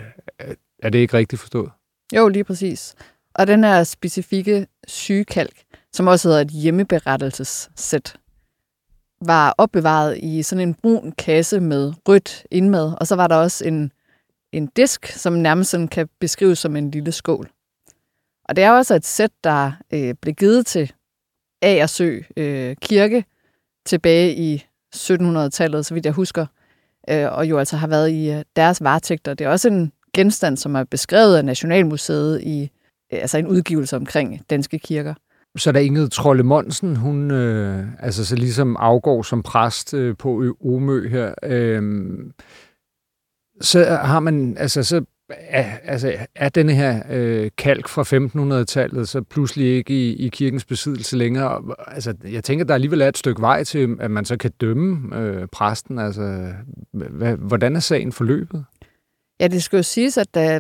er 0.83 0.89
det 0.89 0.99
ikke 0.99 1.17
rigtigt 1.17 1.39
forstået? 1.39 1.69
Jo, 2.15 2.27
lige 2.27 2.43
præcis. 2.43 2.95
Og 3.35 3.47
den 3.47 3.63
her 3.63 3.83
specifikke 3.83 4.67
sygekalk, 4.87 5.63
som 5.93 6.07
også 6.07 6.27
hedder 6.27 6.41
et 6.41 6.49
hjemmeberettelsessæt, 6.49 8.15
var 9.27 9.55
opbevaret 9.57 10.17
i 10.17 10.43
sådan 10.43 10.67
en 10.67 10.73
brun 10.73 11.11
kasse 11.11 11.59
med 11.59 11.93
rødt 12.07 12.45
indmad, 12.51 12.93
og 12.99 13.07
så 13.07 13.15
var 13.15 13.27
der 13.27 13.35
også 13.35 13.65
en, 13.65 13.91
en 14.51 14.67
disk, 14.67 15.05
som 15.07 15.33
nærmest 15.33 15.69
sådan 15.69 15.87
kan 15.87 16.09
beskrives 16.19 16.59
som 16.59 16.75
en 16.75 16.91
lille 16.91 17.11
skål. 17.11 17.49
Og 18.45 18.55
det 18.55 18.63
er 18.63 18.71
også 18.71 18.95
et 18.95 19.05
sæt, 19.05 19.31
der 19.43 19.71
øh, 19.93 20.13
blev 20.21 20.33
givet 20.33 20.65
til 20.65 20.93
Agersø 21.61 22.19
øh, 22.37 22.75
Kirke 22.81 23.25
tilbage 23.85 24.35
i 24.35 24.65
1700-tallet, 24.95 25.85
så 25.85 25.93
vidt 25.93 26.05
jeg 26.05 26.13
husker, 26.13 26.45
øh, 27.09 27.31
og 27.31 27.49
jo 27.49 27.59
altså 27.59 27.77
har 27.77 27.87
været 27.87 28.09
i 28.09 28.31
øh, 28.31 28.43
deres 28.55 28.83
varetægter. 28.83 29.33
Det 29.33 29.45
er 29.45 29.49
også 29.49 29.67
en 29.67 29.91
genstand, 30.13 30.57
som 30.57 30.75
er 30.75 30.83
beskrevet 30.83 31.37
af 31.37 31.45
Nationalmuseet 31.45 32.41
i 32.41 32.71
øh, 33.13 33.19
altså 33.21 33.37
en 33.37 33.47
udgivelse 33.47 33.95
omkring 33.95 34.41
danske 34.49 34.79
kirker. 34.79 35.13
Så 35.57 35.71
da 35.71 35.79
Inge 35.79 36.07
Trolle 36.07 36.43
Monsen, 36.43 36.95
hun 36.95 37.31
øh, 37.31 37.85
altså 37.99 38.25
så 38.25 38.35
ligesom 38.35 38.75
afgår 38.79 39.21
som 39.21 39.43
præst 39.43 39.93
øh, 39.93 40.17
på 40.17 40.43
Omø 40.65 41.07
her, 41.09 41.33
øh, 41.43 41.81
så 43.61 43.85
har 43.85 44.19
man, 44.19 44.57
altså 44.57 44.83
så 44.83 45.05
er, 45.29 45.77
altså, 45.83 46.13
er 46.35 46.49
denne 46.49 46.73
her 46.73 47.03
øh, 47.09 47.51
kalk 47.57 47.87
fra 47.87 48.03
1500-tallet 48.03 49.09
så 49.09 49.21
pludselig 49.21 49.77
ikke 49.77 49.93
i, 49.93 50.15
i 50.15 50.29
kirkens 50.29 50.65
besiddelse 50.65 51.17
længere. 51.17 51.61
Altså, 51.87 52.13
jeg 52.23 52.43
tænker, 52.43 52.65
der 52.65 52.73
alligevel 52.73 53.01
er 53.01 53.07
et 53.07 53.17
stykke 53.17 53.41
vej 53.41 53.63
til, 53.63 53.97
at 53.99 54.11
man 54.11 54.25
så 54.25 54.37
kan 54.37 54.51
dømme 54.61 55.17
øh, 55.17 55.47
præsten. 55.47 55.99
Altså, 55.99 56.53
hvad, 56.91 57.35
hvordan 57.35 57.75
er 57.75 57.79
sagen 57.79 58.11
forløbet? 58.11 58.65
Ja, 59.39 59.47
det 59.47 59.63
skal 59.63 59.77
jo 59.77 59.83
siges, 59.83 60.17
at 60.17 60.35
da 60.35 60.59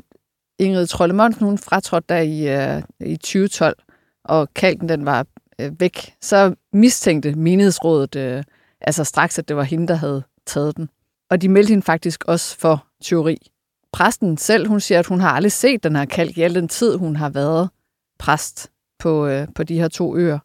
Ingrid 0.59 0.87
Trollemonsen, 0.87 1.45
hun 1.45 1.57
fratrådte 1.57 2.05
der 2.09 2.19
i, 2.19 2.75
øh, 2.75 2.83
i 2.99 3.15
2012, 3.15 3.75
og 4.23 4.53
kalken 4.53 4.89
den 4.89 5.05
var 5.05 5.25
øh, 5.59 5.79
væk, 5.79 6.15
så 6.21 6.55
mistænkte 6.73 7.35
menighedsrådet 7.35 8.15
øh, 8.15 8.43
altså 8.81 9.03
straks, 9.03 9.39
at 9.39 9.47
det 9.47 9.55
var 9.55 9.63
hende, 9.63 9.87
der 9.87 9.95
havde 9.95 10.23
taget 10.45 10.77
den. 10.77 10.89
Og 11.29 11.41
de 11.41 11.49
meldte 11.49 11.69
hende 11.71 11.83
faktisk 11.83 12.23
også 12.27 12.57
for 12.57 12.87
teori. 13.03 13.37
Præsten 13.91 14.37
selv, 14.37 14.67
hun 14.67 14.79
siger, 14.79 14.99
at 14.99 15.05
hun 15.05 15.19
har 15.19 15.29
aldrig 15.29 15.51
set 15.51 15.83
den 15.83 15.95
her 15.95 16.05
kalk 16.05 16.37
i 16.37 16.41
al 16.41 16.55
den 16.55 16.67
tid, 16.67 16.95
hun 16.95 17.15
har 17.15 17.29
været 17.29 17.69
præst 18.19 18.71
på, 18.99 19.27
øh, 19.27 19.47
på 19.55 19.63
de 19.63 19.79
her 19.79 19.87
to 19.87 20.17
øer. 20.17 20.39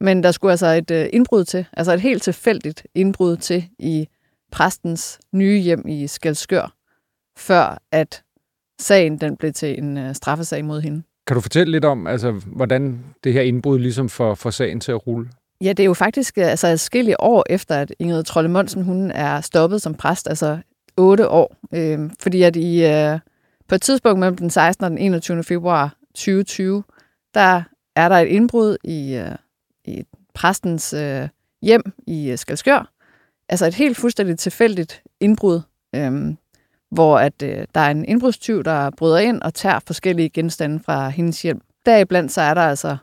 Men 0.00 0.22
der 0.22 0.32
skulle 0.32 0.50
altså 0.50 0.66
et 0.66 0.90
øh, 0.90 1.08
indbrud 1.12 1.44
til, 1.44 1.66
altså 1.72 1.92
et 1.92 2.00
helt 2.00 2.22
tilfældigt 2.22 2.86
indbrud 2.94 3.36
til 3.36 3.68
i 3.78 4.08
præstens 4.52 5.18
nye 5.32 5.58
hjem 5.58 5.88
i 5.88 6.06
Skelskør, 6.06 6.74
før 7.36 7.78
at 7.92 8.22
sagen 8.80 9.18
den 9.18 9.36
blev 9.36 9.52
til 9.52 9.78
en 9.78 9.98
øh, 9.98 10.14
straffesag 10.14 10.64
mod 10.64 10.80
hende. 10.80 11.02
Kan 11.28 11.34
du 11.34 11.40
fortælle 11.40 11.70
lidt 11.70 11.84
om, 11.84 12.06
altså, 12.06 12.30
hvordan 12.30 13.04
det 13.24 13.32
her 13.32 13.42
indbrud 13.42 13.78
ligesom 13.78 14.08
får, 14.08 14.34
får 14.34 14.50
sagen 14.50 14.80
til 14.80 14.92
at 14.92 15.06
rulle? 15.06 15.30
Ja, 15.60 15.68
det 15.68 15.80
er 15.80 15.84
jo 15.84 15.94
faktisk 15.94 16.38
øh, 16.38 16.50
altså, 16.50 16.66
adskillige 16.66 17.20
år 17.20 17.44
efter, 17.50 17.74
at 17.74 17.92
Ingrid 17.98 18.24
Trolle 18.24 18.50
Monsen, 18.50 18.82
hun 18.82 19.10
er 19.10 19.40
stoppet 19.40 19.82
som 19.82 19.94
præst, 19.94 20.28
altså 20.28 20.58
otte 20.96 21.28
år. 21.28 21.56
Øh, 21.74 22.10
fordi 22.20 22.42
at 22.42 22.56
i, 22.56 22.84
øh, 22.84 23.18
på 23.68 23.74
et 23.74 23.82
tidspunkt 23.82 24.20
mellem 24.20 24.36
den 24.36 24.50
16. 24.50 24.84
og 24.84 24.90
den 24.90 24.98
21. 24.98 25.44
februar 25.44 25.96
2020, 26.14 26.84
der 27.34 27.62
er 27.96 28.08
der 28.08 28.16
et 28.16 28.28
indbrud 28.28 28.76
i, 28.84 29.14
øh, 29.14 29.30
i 29.84 30.04
præstens 30.34 30.92
øh, 30.92 31.28
hjem 31.62 31.92
i 32.06 32.36
Skalskør. 32.36 32.92
Altså 33.48 33.66
et 33.66 33.74
helt 33.74 33.96
fuldstændig 33.96 34.38
tilfældigt 34.38 35.02
indbrud. 35.20 35.60
Øh, 35.94 36.34
hvor 36.90 37.18
at 37.18 37.42
øh, 37.42 37.64
der 37.74 37.80
er 37.80 37.90
en 37.90 38.04
indbrudstyv, 38.04 38.64
der 38.64 38.90
bryder 38.90 39.18
ind 39.18 39.42
og 39.42 39.54
tager 39.54 39.78
forskellige 39.86 40.28
genstande 40.28 40.80
fra 40.84 41.08
hendes 41.08 41.42
hjem. 41.42 41.60
Deriblandt 41.86 42.32
så 42.32 42.40
er 42.40 42.54
der 42.54 42.62
altså 42.62 42.96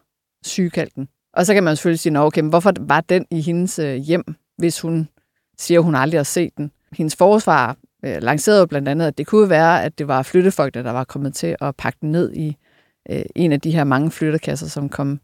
sygekalken. 0.45 1.07
Og 1.33 1.45
så 1.45 1.53
kan 1.53 1.63
man 1.63 1.75
selvfølgelig 1.75 1.99
sige, 1.99 2.19
okay, 2.19 2.41
men 2.41 2.49
hvorfor 2.49 2.73
var 2.79 3.01
den 3.01 3.25
i 3.31 3.41
hendes 3.41 3.79
øh, 3.79 3.95
hjem, 3.95 4.35
hvis 4.57 4.81
hun 4.81 5.09
siger, 5.57 5.79
hun 5.79 5.95
aldrig 5.95 6.19
har 6.19 6.23
set 6.23 6.57
den? 6.57 6.71
Hendes 6.91 7.15
forsvar 7.15 7.77
øh, 8.05 8.21
lancerede 8.21 8.59
jo 8.59 8.65
blandt 8.65 8.87
andet, 8.87 9.07
at 9.07 9.17
det 9.17 9.27
kunne 9.27 9.49
være, 9.49 9.83
at 9.83 9.99
det 9.99 10.07
var 10.07 10.23
flyttefolkene, 10.23 10.83
der 10.83 10.91
var 10.91 11.03
kommet 11.03 11.33
til 11.33 11.55
at 11.61 11.75
pakke 11.75 11.97
den 12.01 12.11
ned 12.11 12.33
i 12.33 12.57
øh, 13.09 13.21
en 13.35 13.51
af 13.51 13.61
de 13.61 13.71
her 13.71 13.83
mange 13.83 14.11
flyttekasser, 14.11 14.67
som 14.67 14.89
kom 14.89 15.19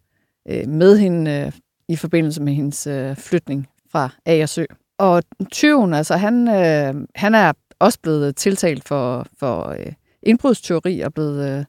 øh, 0.50 0.68
med 0.68 0.98
hende 0.98 1.32
øh, 1.32 1.52
i 1.88 1.96
forbindelse 1.96 2.42
med 2.42 2.54
hendes 2.54 2.88
øh, 2.88 3.16
flytning 3.16 3.68
fra 3.92 4.10
Agersø. 4.26 4.66
Og 5.00 5.24
tyven, 5.52 5.94
altså 5.94 6.16
han, 6.16 6.48
øh, 6.48 7.08
han 7.16 7.36
er 7.36 7.54
også 7.82 8.00
blevet 8.04 8.28
øh, 8.28 8.34
tiltalt 8.34 8.88
for, 8.88 9.26
for 9.40 9.70
øh, 9.70 9.94
indbrudsteori 10.24 11.00
og 11.00 11.14
blevet 11.14 11.58
øh, 11.60 11.66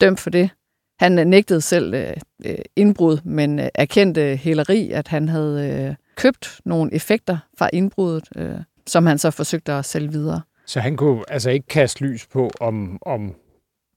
dømt 0.00 0.20
for 0.20 0.30
det. 0.30 0.50
Han 0.98 1.18
øh, 1.18 1.24
nægtede 1.24 1.60
selv 1.60 1.94
øh, 1.94 2.12
øh, 2.44 2.58
indbrud, 2.76 3.18
men 3.24 3.58
øh, 3.58 3.68
erkendte 3.74 4.36
hæleri, 4.36 4.90
at 4.90 5.08
han 5.08 5.28
havde 5.28 5.86
øh, 5.88 5.94
købt 6.16 6.60
nogle 6.64 6.94
effekter 6.94 7.38
fra 7.58 7.70
indbruddet, 7.72 8.28
øh, 8.36 8.56
som 8.86 9.06
han 9.06 9.18
så 9.18 9.30
forsøgte 9.30 9.72
at 9.72 9.84
sælge 9.84 10.12
videre. 10.12 10.40
Så 10.66 10.80
han 10.80 10.96
kunne 10.96 11.22
altså 11.28 11.50
ikke 11.50 11.66
kaste 11.66 12.04
lys 12.04 12.26
på, 12.26 12.50
om, 12.60 12.98
om 13.02 13.34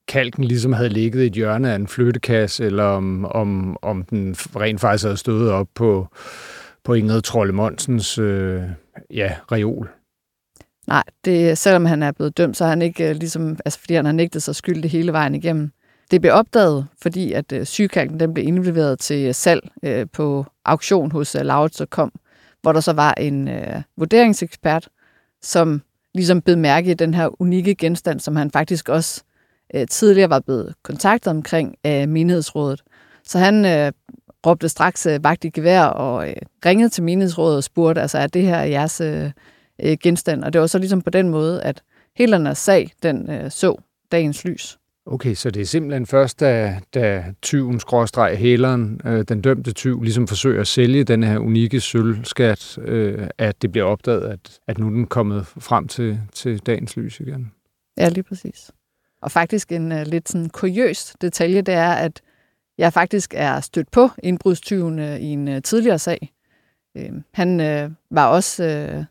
kalken 0.08 0.44
ligesom 0.44 0.72
havde 0.72 0.88
ligget 0.88 1.22
i 1.22 1.26
et 1.26 1.32
hjørne 1.32 1.72
af 1.72 1.76
en 1.76 1.88
flyttekasse, 1.88 2.64
eller 2.64 2.84
om, 2.84 3.24
om, 3.24 3.76
om 3.82 4.02
den 4.02 4.36
rent 4.56 4.80
faktisk 4.80 5.04
havde 5.04 5.16
stået 5.16 5.50
op 5.50 5.68
på, 5.74 6.08
på 6.84 6.94
Ingrid 6.94 7.22
Trolle 7.22 7.52
Monsens 7.52 8.18
øh, 8.18 8.62
ja, 9.10 9.36
reol. 9.52 9.88
Nej, 10.86 11.02
det, 11.24 11.58
selvom 11.58 11.86
han 11.86 12.02
er 12.02 12.12
blevet 12.12 12.36
dømt, 12.36 12.56
så 12.56 12.64
er 12.64 12.68
han 12.68 12.82
ikke 12.82 13.08
øh, 13.08 13.16
ligesom, 13.16 13.58
altså 13.64 13.80
fordi 13.80 13.94
han 13.94 14.04
har 14.04 14.12
nægtet 14.12 14.42
sig 14.42 14.66
det 14.66 14.90
hele 14.90 15.12
vejen 15.12 15.34
igennem. 15.34 15.70
Det 16.10 16.20
blev 16.20 16.32
opdaget, 16.32 16.86
fordi 17.02 17.32
at 17.32 17.52
øh, 17.52 17.66
sygekalken 17.66 18.20
den 18.20 18.34
blev 18.34 18.48
indleveret 18.48 18.98
til 18.98 19.34
salg 19.34 19.68
øh, 19.82 20.06
på 20.12 20.46
auktion 20.64 21.12
hos 21.12 21.34
øh, 21.34 21.42
Lauritz.com, 21.42 22.12
hvor 22.62 22.72
der 22.72 22.80
så 22.80 22.92
var 22.92 23.14
en 23.14 23.48
øh, 23.48 23.82
vurderingsekspert, 23.96 24.88
som 25.42 25.82
ligesom 26.14 26.42
blev 26.42 26.58
mærke 26.58 26.90
i 26.90 26.94
den 26.94 27.14
her 27.14 27.42
unikke 27.42 27.74
genstand, 27.74 28.20
som 28.20 28.36
han 28.36 28.50
faktisk 28.50 28.88
også 28.88 29.22
øh, 29.74 29.86
tidligere 29.86 30.30
var 30.30 30.40
blevet 30.40 30.74
kontaktet 30.82 31.30
omkring 31.30 31.76
af 31.84 32.08
menighedsrådet. 32.08 32.82
Så 33.24 33.38
han 33.38 33.64
øh, 33.64 33.92
råbte 34.46 34.68
straks 34.68 35.06
øh, 35.06 35.24
vagt 35.24 35.44
i 35.44 35.50
gevær 35.50 35.84
og 35.84 36.28
øh, 36.28 36.36
ringede 36.66 36.88
til 36.88 37.02
menighedsrådet 37.02 37.56
og 37.56 37.64
spurgte, 37.64 38.00
altså, 38.00 38.18
er 38.18 38.26
det 38.26 38.42
her 38.42 38.62
jeres 38.62 39.00
øh, 39.00 39.30
øh, 39.82 39.96
genstand? 40.02 40.44
Og 40.44 40.52
det 40.52 40.60
var 40.60 40.66
så 40.66 40.78
ligesom 40.78 41.02
på 41.02 41.10
den 41.10 41.28
måde, 41.28 41.62
at 41.62 41.82
hele 42.16 42.54
sag, 42.54 42.92
den 43.02 43.30
øh, 43.30 43.50
så 43.50 43.76
dagens 44.12 44.44
lys. 44.44 44.78
Okay, 45.06 45.34
så 45.34 45.50
det 45.50 45.62
er 45.62 45.66
simpelthen 45.66 46.06
først, 46.06 46.40
da, 46.40 46.80
da 46.94 47.24
tyven, 47.42 47.80
skråstreg, 47.80 48.36
hæleren, 48.38 49.00
øh, 49.04 49.24
den 49.28 49.40
dømte 49.40 49.72
tyv, 49.72 50.02
ligesom 50.02 50.28
forsøger 50.28 50.60
at 50.60 50.66
sælge 50.66 51.04
den 51.04 51.22
her 51.22 51.38
unikke 51.38 51.80
sølvskat, 51.80 52.78
øh, 52.78 53.28
at 53.38 53.62
det 53.62 53.72
bliver 53.72 53.84
opdaget, 53.84 54.22
at, 54.22 54.58
at 54.68 54.78
nu 54.78 54.86
er 54.86 54.90
den 54.90 55.06
kommet 55.06 55.46
frem 55.46 55.88
til, 55.88 56.20
til 56.32 56.58
dagens 56.58 56.96
lys 56.96 57.20
igen. 57.20 57.52
Ja, 57.98 58.08
lige 58.08 58.22
præcis. 58.22 58.70
Og 59.22 59.30
faktisk 59.30 59.72
en 59.72 59.92
uh, 59.92 60.02
lidt 60.02 60.28
sådan 60.28 60.48
kuriøs 60.48 61.14
detalje, 61.20 61.60
det 61.60 61.74
er, 61.74 61.92
at 61.92 62.22
jeg 62.78 62.92
faktisk 62.92 63.34
er 63.36 63.60
stødt 63.60 63.90
på 63.90 64.08
indbrudstyven 64.22 64.98
uh, 64.98 65.16
i 65.16 65.26
en 65.26 65.48
uh, 65.48 65.62
tidligere 65.64 65.98
sag. 65.98 66.32
Uh, 66.94 67.20
han 67.34 67.60
uh, 67.60 67.92
var 68.10 68.26
også 68.26 68.64
uh, 68.98 69.04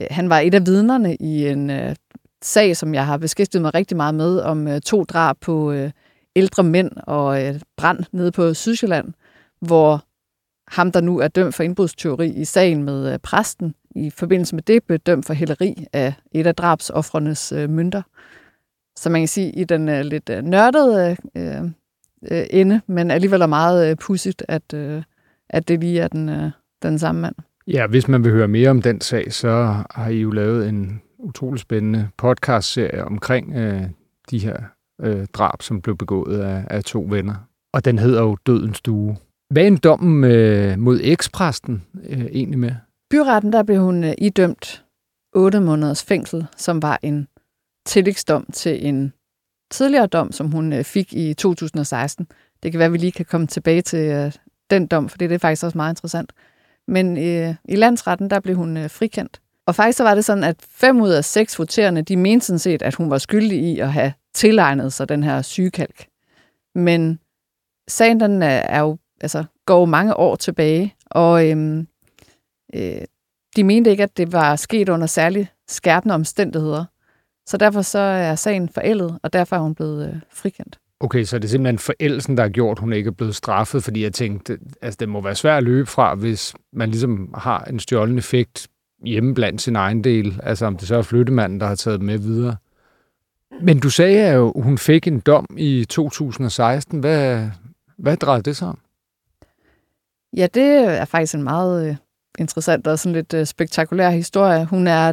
Øh, 0.00 0.06
han 0.10 0.30
var 0.30 0.38
et 0.38 0.54
af 0.54 0.66
vidnerne 0.66 1.16
i 1.16 1.48
en 1.48 1.70
øh, 1.70 1.96
sag, 2.42 2.76
som 2.76 2.94
jeg 2.94 3.06
har 3.06 3.16
beskæftiget 3.16 3.62
mig 3.62 3.74
rigtig 3.74 3.96
meget 3.96 4.14
med, 4.14 4.40
om 4.40 4.68
øh, 4.68 4.80
to 4.80 5.04
drab 5.04 5.36
på 5.40 5.72
øh, 5.72 5.90
ældre 6.36 6.62
mænd 6.62 6.90
og 6.96 7.44
øh, 7.44 7.60
brand 7.76 8.04
nede 8.12 8.32
på 8.32 8.54
Sydsjælland, 8.54 9.12
hvor 9.60 10.04
ham, 10.68 10.92
der 10.92 11.00
nu 11.00 11.18
er 11.18 11.28
dømt 11.28 11.54
for 11.54 11.62
indbrudsteori 11.62 12.28
i 12.28 12.44
sagen 12.44 12.82
med 12.82 13.12
øh, 13.12 13.18
præsten, 13.18 13.74
i 13.94 14.10
forbindelse 14.10 14.54
med 14.54 14.62
det 14.62 14.84
blev 14.84 14.98
dømt 14.98 15.26
for 15.26 15.34
hæleri 15.34 15.86
af 15.92 16.14
et 16.32 16.46
af 16.46 16.54
drabsoffrenes 16.54 17.52
øh, 17.52 17.70
mønter. 17.70 18.02
Så 18.96 19.10
man 19.10 19.20
kan 19.20 19.28
sige, 19.28 19.52
i 19.52 19.64
den 19.64 19.88
øh, 19.88 20.04
lidt 20.04 20.30
øh, 20.30 20.42
nørdede 20.42 21.16
øh, 21.36 21.64
øh, 22.30 22.46
ende, 22.50 22.80
men 22.86 23.10
alligevel 23.10 23.40
er 23.40 23.46
meget 23.46 23.90
øh, 23.90 23.96
pudsigt, 23.96 24.44
at, 24.48 24.74
øh, 24.74 25.02
at 25.50 25.68
det 25.68 25.80
lige 25.80 26.00
er 26.00 26.08
den, 26.08 26.28
øh, 26.28 26.50
den 26.82 26.98
samme 26.98 27.20
mand. 27.20 27.34
Ja, 27.68 27.86
hvis 27.86 28.08
man 28.08 28.24
vil 28.24 28.32
høre 28.32 28.48
mere 28.48 28.70
om 28.70 28.82
den 28.82 29.00
sag, 29.00 29.32
så 29.32 29.82
har 29.90 30.08
I 30.08 30.20
jo 30.20 30.30
lavet 30.30 30.68
en 30.68 31.02
utrolig 31.18 31.60
spændende 31.60 32.08
podcast-serie 32.16 33.04
omkring 33.04 33.54
øh, 33.56 33.82
de 34.30 34.38
her 34.38 34.56
øh, 35.00 35.26
drab, 35.32 35.62
som 35.62 35.82
blev 35.82 35.96
begået 35.96 36.40
af, 36.40 36.64
af 36.70 36.84
to 36.84 37.06
venner. 37.10 37.34
Og 37.72 37.84
den 37.84 37.98
hedder 37.98 38.22
jo 38.22 38.36
Dødens 38.46 38.80
Due. 38.80 39.16
Hvad 39.50 39.66
er 39.66 39.76
dommen 39.76 40.30
øh, 40.32 40.78
mod 40.78 41.00
ekspræsten 41.02 41.84
øh, 42.08 42.24
egentlig 42.24 42.58
med? 42.58 42.74
Byretten, 43.10 43.52
der 43.52 43.62
blev 43.62 43.80
hun 43.82 44.04
øh, 44.04 44.14
idømt 44.18 44.84
8 45.34 45.60
måneders 45.60 46.04
fængsel, 46.04 46.46
som 46.56 46.82
var 46.82 46.98
en 47.02 47.28
tillægsdom 47.86 48.46
til 48.52 48.86
en 48.86 49.12
tidligere 49.70 50.06
dom, 50.06 50.32
som 50.32 50.50
hun 50.50 50.72
øh, 50.72 50.84
fik 50.84 51.12
i 51.12 51.34
2016. 51.34 52.26
Det 52.62 52.72
kan 52.72 52.78
være, 52.78 52.86
at 52.86 52.92
vi 52.92 52.98
lige 52.98 53.12
kan 53.12 53.24
komme 53.24 53.46
tilbage 53.46 53.82
til 53.82 54.10
øh, 54.10 54.32
den 54.70 54.86
dom, 54.86 55.08
for 55.08 55.18
det 55.18 55.32
er 55.32 55.38
faktisk 55.38 55.64
også 55.64 55.78
meget 55.78 55.92
interessant. 55.92 56.32
Men 56.88 57.16
øh, 57.16 57.54
i 57.64 57.76
landsretten, 57.76 58.30
der 58.30 58.40
blev 58.40 58.56
hun 58.56 58.76
øh, 58.76 58.90
frikendt. 58.90 59.40
Og 59.66 59.74
faktisk 59.74 59.96
så 59.96 60.04
var 60.04 60.14
det 60.14 60.24
sådan, 60.24 60.44
at 60.44 60.56
fem 60.60 61.00
ud 61.00 61.10
af 61.10 61.24
seks 61.24 61.58
voterende, 61.58 62.02
de 62.02 62.16
mente 62.16 62.46
sådan 62.46 62.58
set, 62.58 62.82
at 62.82 62.94
hun 62.94 63.10
var 63.10 63.18
skyldig 63.18 63.58
i 63.58 63.80
at 63.80 63.92
have 63.92 64.12
tilegnet 64.34 64.92
sig 64.92 65.08
den 65.08 65.22
her 65.22 65.42
sygekalk. 65.42 66.06
Men 66.74 67.18
sagen 67.88 68.20
den 68.20 68.42
er, 68.42 68.48
er 68.48 68.80
jo, 68.80 68.98
altså, 69.20 69.44
går 69.66 69.78
jo 69.78 69.84
mange 69.84 70.16
år 70.16 70.36
tilbage, 70.36 70.94
og 71.06 71.50
øhm, 71.50 71.88
øh, 72.74 73.00
de 73.56 73.64
mente 73.64 73.90
ikke, 73.90 74.02
at 74.02 74.16
det 74.16 74.32
var 74.32 74.56
sket 74.56 74.88
under 74.88 75.06
særlig 75.06 75.48
skærpende 75.68 76.14
omstændigheder. 76.14 76.84
Så 77.46 77.56
derfor 77.56 77.82
så 77.82 77.98
er 77.98 78.34
sagen 78.34 78.68
forældet, 78.68 79.18
og 79.22 79.32
derfor 79.32 79.56
er 79.56 79.60
hun 79.60 79.74
blevet 79.74 80.08
øh, 80.08 80.20
frikendt. 80.30 80.78
Okay, 81.00 81.24
så 81.24 81.38
det 81.38 81.50
simpelthen 81.50 81.78
forældelsen, 81.78 82.36
der 82.36 82.42
har 82.42 82.50
gjort, 82.50 82.78
at 82.78 82.80
hun 82.80 82.92
ikke 82.92 83.08
er 83.08 83.12
blevet 83.12 83.34
straffet, 83.34 83.84
fordi 83.84 84.02
jeg 84.02 84.12
tænkte, 84.12 84.58
altså 84.82 84.96
det 85.00 85.08
må 85.08 85.20
være 85.20 85.34
svært 85.34 85.56
at 85.56 85.62
løbe 85.62 85.86
fra, 85.86 86.14
hvis 86.14 86.54
man 86.72 86.90
ligesom 86.90 87.34
har 87.34 87.64
en 87.64 87.80
stjålen 87.80 88.18
effekt 88.18 88.68
hjemme 89.04 89.34
blandt 89.34 89.62
sin 89.62 89.76
egen 89.76 90.04
del, 90.04 90.40
altså 90.42 90.66
om 90.66 90.76
det 90.76 90.88
så 90.88 90.96
er 90.96 91.02
flyttemanden, 91.02 91.60
der 91.60 91.66
har 91.66 91.74
taget 91.74 92.02
med 92.02 92.18
videre. 92.18 92.56
Men 93.60 93.80
du 93.80 93.90
sagde 93.90 94.32
jo, 94.32 94.50
at 94.50 94.62
hun 94.62 94.78
fik 94.78 95.06
en 95.06 95.20
dom 95.20 95.46
i 95.56 95.84
2016. 95.88 97.00
Hvad, 97.00 97.48
hvad 97.98 98.16
drejede 98.16 98.42
det 98.42 98.56
sig 98.56 98.68
om? 98.68 98.78
Ja, 100.36 100.46
det 100.54 100.64
er 100.72 101.04
faktisk 101.04 101.34
en 101.34 101.42
meget 101.42 101.88
øh, 101.88 101.96
interessant 102.38 102.86
og 102.86 102.98
sådan 102.98 103.14
lidt 103.14 103.34
øh, 103.34 103.46
spektakulær 103.46 104.10
historie. 104.10 104.64
Hun 104.64 104.86
er 104.86 105.12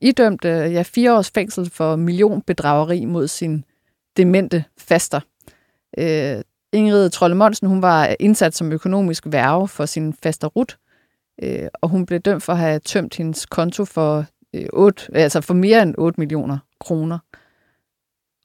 idømt 0.00 0.44
øh, 0.44 0.72
ja, 0.72 0.82
fire 0.82 1.16
års 1.16 1.30
fængsel 1.30 1.70
for 1.70 1.96
millionbedrageri 1.96 3.04
mod 3.04 3.28
sin 3.28 3.64
demente 4.16 4.64
faster. 4.78 5.20
Øh, 5.98 6.42
Ingrid 6.72 7.10
Trolle 7.10 7.36
Monsen, 7.36 7.68
hun 7.68 7.82
var 7.82 8.16
indsat 8.20 8.54
som 8.54 8.72
økonomisk 8.72 9.24
værve 9.26 9.68
for 9.68 9.86
sin 9.86 10.14
faster 10.22 10.48
Rut, 10.48 10.78
øh, 11.42 11.68
og 11.74 11.88
hun 11.88 12.06
blev 12.06 12.20
dømt 12.20 12.42
for 12.42 12.52
at 12.52 12.58
have 12.58 12.78
tømt 12.78 13.16
hendes 13.16 13.46
konto 13.46 13.84
for, 13.84 14.24
øh, 14.54 14.66
8, 14.72 15.16
altså 15.16 15.40
for 15.40 15.54
mere 15.54 15.82
end 15.82 15.94
8 15.98 16.20
millioner 16.20 16.58
kroner. 16.80 17.18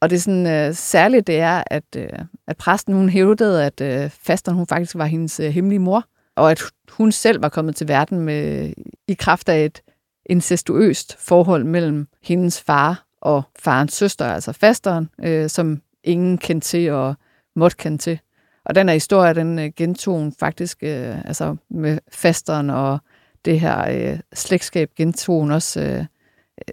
Og 0.01 0.10
det 0.10 0.15
er 0.15 0.19
sådan 0.19 0.47
øh, 0.47 0.73
særligt, 0.73 1.27
det 1.27 1.39
er, 1.39 1.63
at, 1.67 1.84
øh, 1.97 2.10
at 2.47 2.58
præsten 2.58 2.93
hun 2.93 3.10
hævdede, 3.10 3.65
at 3.65 3.82
øh, 3.82 4.10
fasteren 4.10 4.58
hun 4.58 4.67
faktisk 4.67 4.95
var 4.95 5.06
hendes 5.06 5.39
øh, 5.39 5.49
hemmelige 5.49 5.80
mor, 5.80 6.06
og 6.36 6.51
at 6.51 6.62
hun 6.89 7.12
selv 7.12 7.41
var 7.41 7.49
kommet 7.49 7.75
til 7.75 7.88
verden 7.88 8.19
med 8.19 8.73
i 9.08 9.13
kraft 9.13 9.49
af 9.49 9.65
et 9.65 9.82
incestuøst 10.25 11.17
forhold 11.19 11.63
mellem 11.63 12.08
hendes 12.23 12.62
far 12.62 13.07
og 13.21 13.43
farens 13.60 13.93
søster, 13.93 14.25
altså 14.25 14.51
fasteren, 14.51 15.10
øh, 15.23 15.49
som 15.49 15.82
ingen 16.03 16.38
kendte 16.38 16.67
til 16.67 16.91
og 16.91 17.15
måtte 17.56 17.77
kende 17.77 17.97
til. 17.97 18.19
Og 18.65 18.75
den 18.75 18.88
her 18.89 18.93
historie, 18.93 19.34
den 19.34 19.60
øh, 19.60 19.71
gentog 19.75 20.17
hun 20.17 20.34
faktisk 20.39 20.77
øh, 20.84 21.25
altså 21.25 21.56
med 21.69 21.99
fasteren 22.12 22.69
og 22.69 22.99
det 23.45 23.60
her 23.60 24.12
øh, 24.12 24.19
slægtskab 24.34 24.89
gentog 24.95 25.39
hun 25.39 25.51
også 25.51 25.82
øh, 25.82 26.06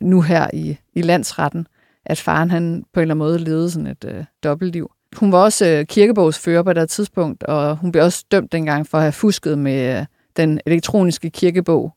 nu 0.02 0.20
her 0.20 0.50
i, 0.52 0.76
i 0.92 1.02
landsretten, 1.02 1.66
at 2.06 2.18
faren 2.18 2.50
han 2.50 2.84
på 2.92 3.00
en 3.00 3.02
eller 3.02 3.14
anden 3.14 3.18
måde 3.18 3.38
levede 3.38 3.70
sådan 3.70 3.86
et 3.86 4.04
øh, 4.04 4.24
dobbeltliv. 4.44 4.90
Hun 5.16 5.32
var 5.32 5.38
også 5.38 5.66
øh, 5.66 5.86
kirkebogsfører 5.86 6.62
på 6.62 6.72
det 6.72 6.90
tidspunkt, 6.90 7.42
og 7.42 7.76
hun 7.76 7.92
blev 7.92 8.04
også 8.04 8.24
dømt 8.30 8.52
dengang 8.52 8.86
for 8.86 8.98
at 8.98 9.02
have 9.02 9.12
fusket 9.12 9.58
med 9.58 9.98
øh, 9.98 10.06
den 10.36 10.60
elektroniske 10.66 11.30
kirkebog 11.30 11.94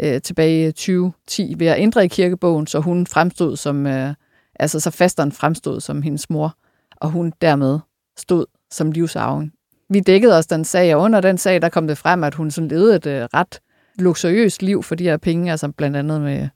øh, 0.00 0.20
tilbage 0.22 0.68
i 0.68 0.72
2010 0.72 1.54
ved 1.58 1.66
at 1.66 1.80
ændre 1.80 2.04
i 2.04 2.08
kirkebogen, 2.08 2.66
så 2.66 2.80
hun 2.80 3.06
fremstod 3.06 3.56
som, 3.56 3.86
øh, 3.86 4.14
altså 4.60 4.80
så 4.80 4.90
fasteren 4.90 5.32
fremstod 5.32 5.80
som 5.80 6.02
hendes 6.02 6.30
mor, 6.30 6.56
og 6.96 7.10
hun 7.10 7.32
dermed 7.40 7.78
stod 8.16 8.46
som 8.70 8.92
livsarven. 8.92 9.52
Vi 9.90 10.00
dækkede 10.00 10.36
også 10.36 10.48
den 10.52 10.64
sag, 10.64 10.94
og 10.94 11.02
under 11.02 11.20
den 11.20 11.38
sag, 11.38 11.62
der 11.62 11.68
kom 11.68 11.86
det 11.86 11.98
frem, 11.98 12.24
at 12.24 12.34
hun 12.34 12.50
sådan 12.50 12.68
levede 12.68 12.96
et 12.96 13.06
øh, 13.06 13.28
ret 13.34 13.60
luksuriøst 13.98 14.62
liv 14.62 14.82
for 14.82 14.94
de 14.94 15.04
her 15.04 15.16
penge, 15.16 15.50
altså 15.50 15.72
blandt 15.72 15.96
andet 15.96 16.20
med 16.20 16.48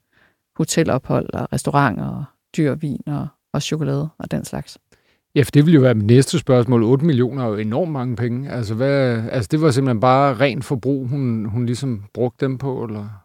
hotelophold 0.57 1.35
og 1.35 1.52
restauranter 1.52 2.07
og 2.07 2.24
dyr 2.57 2.74
vin 2.74 3.02
og, 3.07 3.28
og 3.52 3.62
chokolade 3.62 4.09
og 4.18 4.31
den 4.31 4.44
slags. 4.44 4.78
Ja, 5.35 5.42
for 5.42 5.50
det 5.50 5.66
ville 5.66 5.74
jo 5.74 5.81
være 5.81 5.94
mit 5.94 6.07
næste 6.07 6.38
spørgsmål. 6.38 6.83
8 6.83 7.07
millioner 7.07 7.44
er 7.44 7.48
jo 7.48 7.55
enormt 7.55 7.92
mange 7.92 8.16
penge. 8.16 8.50
Altså, 8.50 8.74
hvad, 8.74 9.22
altså 9.31 9.48
det 9.50 9.61
var 9.61 9.70
simpelthen 9.70 10.00
bare 10.00 10.35
ren 10.35 10.62
forbrug, 10.62 11.09
hun, 11.09 11.44
hun 11.44 11.66
ligesom 11.66 12.05
brugte 12.14 12.44
dem 12.44 12.59
på, 12.59 12.85
eller? 12.85 13.21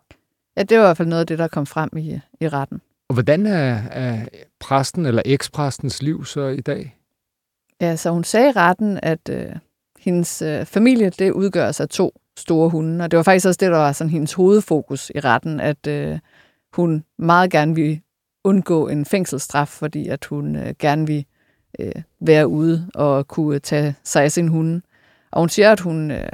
Ja, 0.58 0.64
det 0.64 0.78
var 0.78 0.84
i 0.84 0.88
hvert 0.88 0.98
fald 0.98 1.08
noget 1.08 1.20
af 1.22 1.28
det, 1.28 1.40
der 1.40 1.48
kom 1.48 1.66
frem 1.66 1.90
i, 1.98 2.20
i 2.42 2.48
retten. 2.48 2.82
Og 3.10 3.14
hvordan 3.14 3.46
er, 3.46 3.82
er 3.92 4.26
præsten 4.60 5.06
eller 5.06 5.22
ekspræstens 5.26 6.02
liv 6.02 6.26
så 6.26 6.48
i 6.48 6.62
dag? 6.62 6.98
Ja, 7.82 7.96
så 7.96 8.10
hun 8.10 8.24
sagde 8.24 8.50
i 8.50 8.52
retten, 8.52 9.00
at 9.04 9.30
øh, 9.30 9.56
hendes 10.00 10.42
øh, 10.42 10.66
familie, 10.66 11.10
det 11.10 11.32
udgør 11.32 11.72
sig 11.72 11.90
to 11.90 12.20
store 12.38 12.70
hunde, 12.70 13.04
og 13.04 13.12
det 13.12 13.18
var 13.18 13.24
faktisk 13.24 13.48
også 13.48 13.58
det, 13.58 13.72
der 13.72 13.78
var 13.78 13.92
sådan 13.92 14.12
hendes 14.12 14.34
hovedfokus 14.34 15.12
i 15.16 15.20
retten, 15.20 15.60
at 15.60 15.88
øh, 15.88 16.20
hun 16.74 17.04
meget 17.18 17.52
gerne 17.52 17.76
ville 17.76 18.02
undgå 18.44 18.88
en 18.88 19.06
fængselsstraf, 19.06 19.68
fordi 19.68 20.08
at 20.08 20.26
hun 20.26 20.56
øh, 20.56 20.74
gerne 20.80 21.08
ville 21.08 21.24
øh, 21.80 22.02
være 22.20 22.48
ude 22.48 22.90
og 22.96 23.28
kunne 23.28 23.60
tage 23.60 23.96
sig 24.04 24.24
af 24.24 24.32
sin 24.32 24.48
hunde. 24.48 24.82
Og 25.32 25.40
hun 25.40 25.50
siger, 25.50 25.72
at 25.72 25.80
hun 25.80 26.12
øh, 26.12 26.30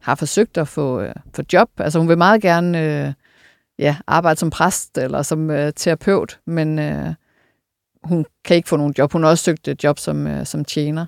har 0.00 0.14
forsøgt 0.14 0.58
at 0.58 0.68
få, 0.68 1.00
øh, 1.00 1.14
få 1.34 1.42
job. 1.52 1.70
Altså 1.78 1.98
hun 1.98 2.08
vil 2.08 2.18
meget 2.18 2.42
gerne 2.42 3.06
øh, 3.06 3.12
ja, 3.78 3.96
arbejde 4.06 4.40
som 4.40 4.50
præst 4.50 4.98
eller 4.98 5.22
som 5.22 5.50
øh, 5.50 5.72
terapeut, 5.76 6.38
men 6.46 6.78
øh, 6.78 7.14
hun 8.04 8.26
kan 8.44 8.56
ikke 8.56 8.68
få 8.68 8.76
nogen 8.76 8.94
job. 8.98 9.12
Hun 9.12 9.22
har 9.22 9.30
også 9.30 9.44
søgt 9.44 9.68
et 9.68 9.84
job 9.84 9.98
som, 9.98 10.26
øh, 10.26 10.46
som 10.46 10.64
tjener. 10.64 11.06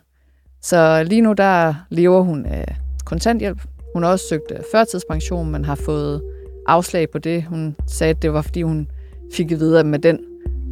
Så 0.62 1.02
lige 1.02 1.20
nu 1.20 1.32
der 1.32 1.74
lever 1.90 2.20
hun 2.20 2.46
af 2.46 2.76
kontanthjælp. 3.04 3.62
Hun 3.94 4.02
har 4.02 4.10
også 4.10 4.24
søgt 4.28 4.52
øh, 4.52 4.58
førtidspension, 4.72 5.50
men 5.50 5.64
har 5.64 5.74
fået 5.74 6.22
afslag 6.66 7.10
på 7.10 7.18
det. 7.18 7.44
Hun 7.44 7.76
sagde, 7.86 8.10
at 8.10 8.22
det 8.22 8.32
var, 8.32 8.42
fordi 8.42 8.62
hun 8.62 8.88
fik 9.32 9.52
at 9.52 9.60
vide, 9.60 9.80
at 9.80 9.86
med 9.86 9.98
den 9.98 10.18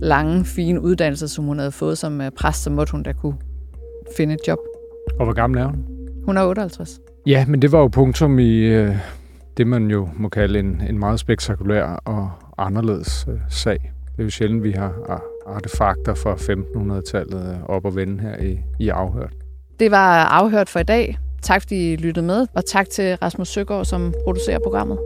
lange, 0.03 0.45
fine 0.45 0.81
uddannelse, 0.81 1.29
som 1.29 1.45
hun 1.45 1.59
havde 1.59 1.73
fået 1.73 1.99
som 1.99 2.21
øh, 2.21 2.31
præst, 2.31 2.63
så 2.63 2.71
måtte 2.71 2.93
hun 2.93 3.03
da 3.03 3.13
kunne 3.13 3.37
finde 4.17 4.35
et 4.35 4.41
job. 4.49 4.59
Og 5.19 5.25
hvor 5.25 5.35
gammel 5.35 5.61
er 5.61 5.67
hun? 5.67 5.85
Hun 6.25 6.37
er 6.37 6.45
58. 6.45 7.01
Ja, 7.27 7.45
men 7.47 7.63
det 7.63 7.73
var 7.73 7.79
jo 7.79 7.89
punktum 7.89 8.39
i 8.39 8.57
øh, 8.57 8.97
det, 9.59 9.67
man 9.67 9.91
jo 9.91 10.09
må 10.17 10.29
kalde 10.29 10.59
en, 10.59 10.83
en 10.89 10.99
meget 10.99 11.21
spektakulær 11.21 11.85
og 11.85 12.31
anderledes 12.59 13.27
øh, 13.29 13.39
sag. 13.51 13.93
Det 14.13 14.19
er 14.19 14.25
jo 14.25 14.31
sjældent, 14.31 14.63
vi 14.63 14.71
har 14.73 15.23
artefakter 15.47 16.15
fra 16.15 16.35
1500-tallet 16.35 17.55
øh, 17.55 17.65
op 17.65 17.85
og 17.85 17.97
vende 17.97 18.21
her 18.21 18.37
i, 18.37 18.59
i 18.81 18.89
afhørt. 18.89 19.33
Det 19.81 19.91
var 19.91 20.25
afhørt 20.25 20.69
for 20.69 20.79
i 20.81 20.83
dag. 20.83 21.19
Tak 21.43 21.63
fordi 21.63 21.93
I 21.93 21.97
lyttede 21.97 22.27
med, 22.27 22.47
og 22.55 22.65
tak 22.67 22.89
til 22.91 23.17
Rasmus 23.17 23.49
Søgaard, 23.49 23.85
som 23.85 24.15
producerer 24.25 24.59
programmet. 24.59 24.99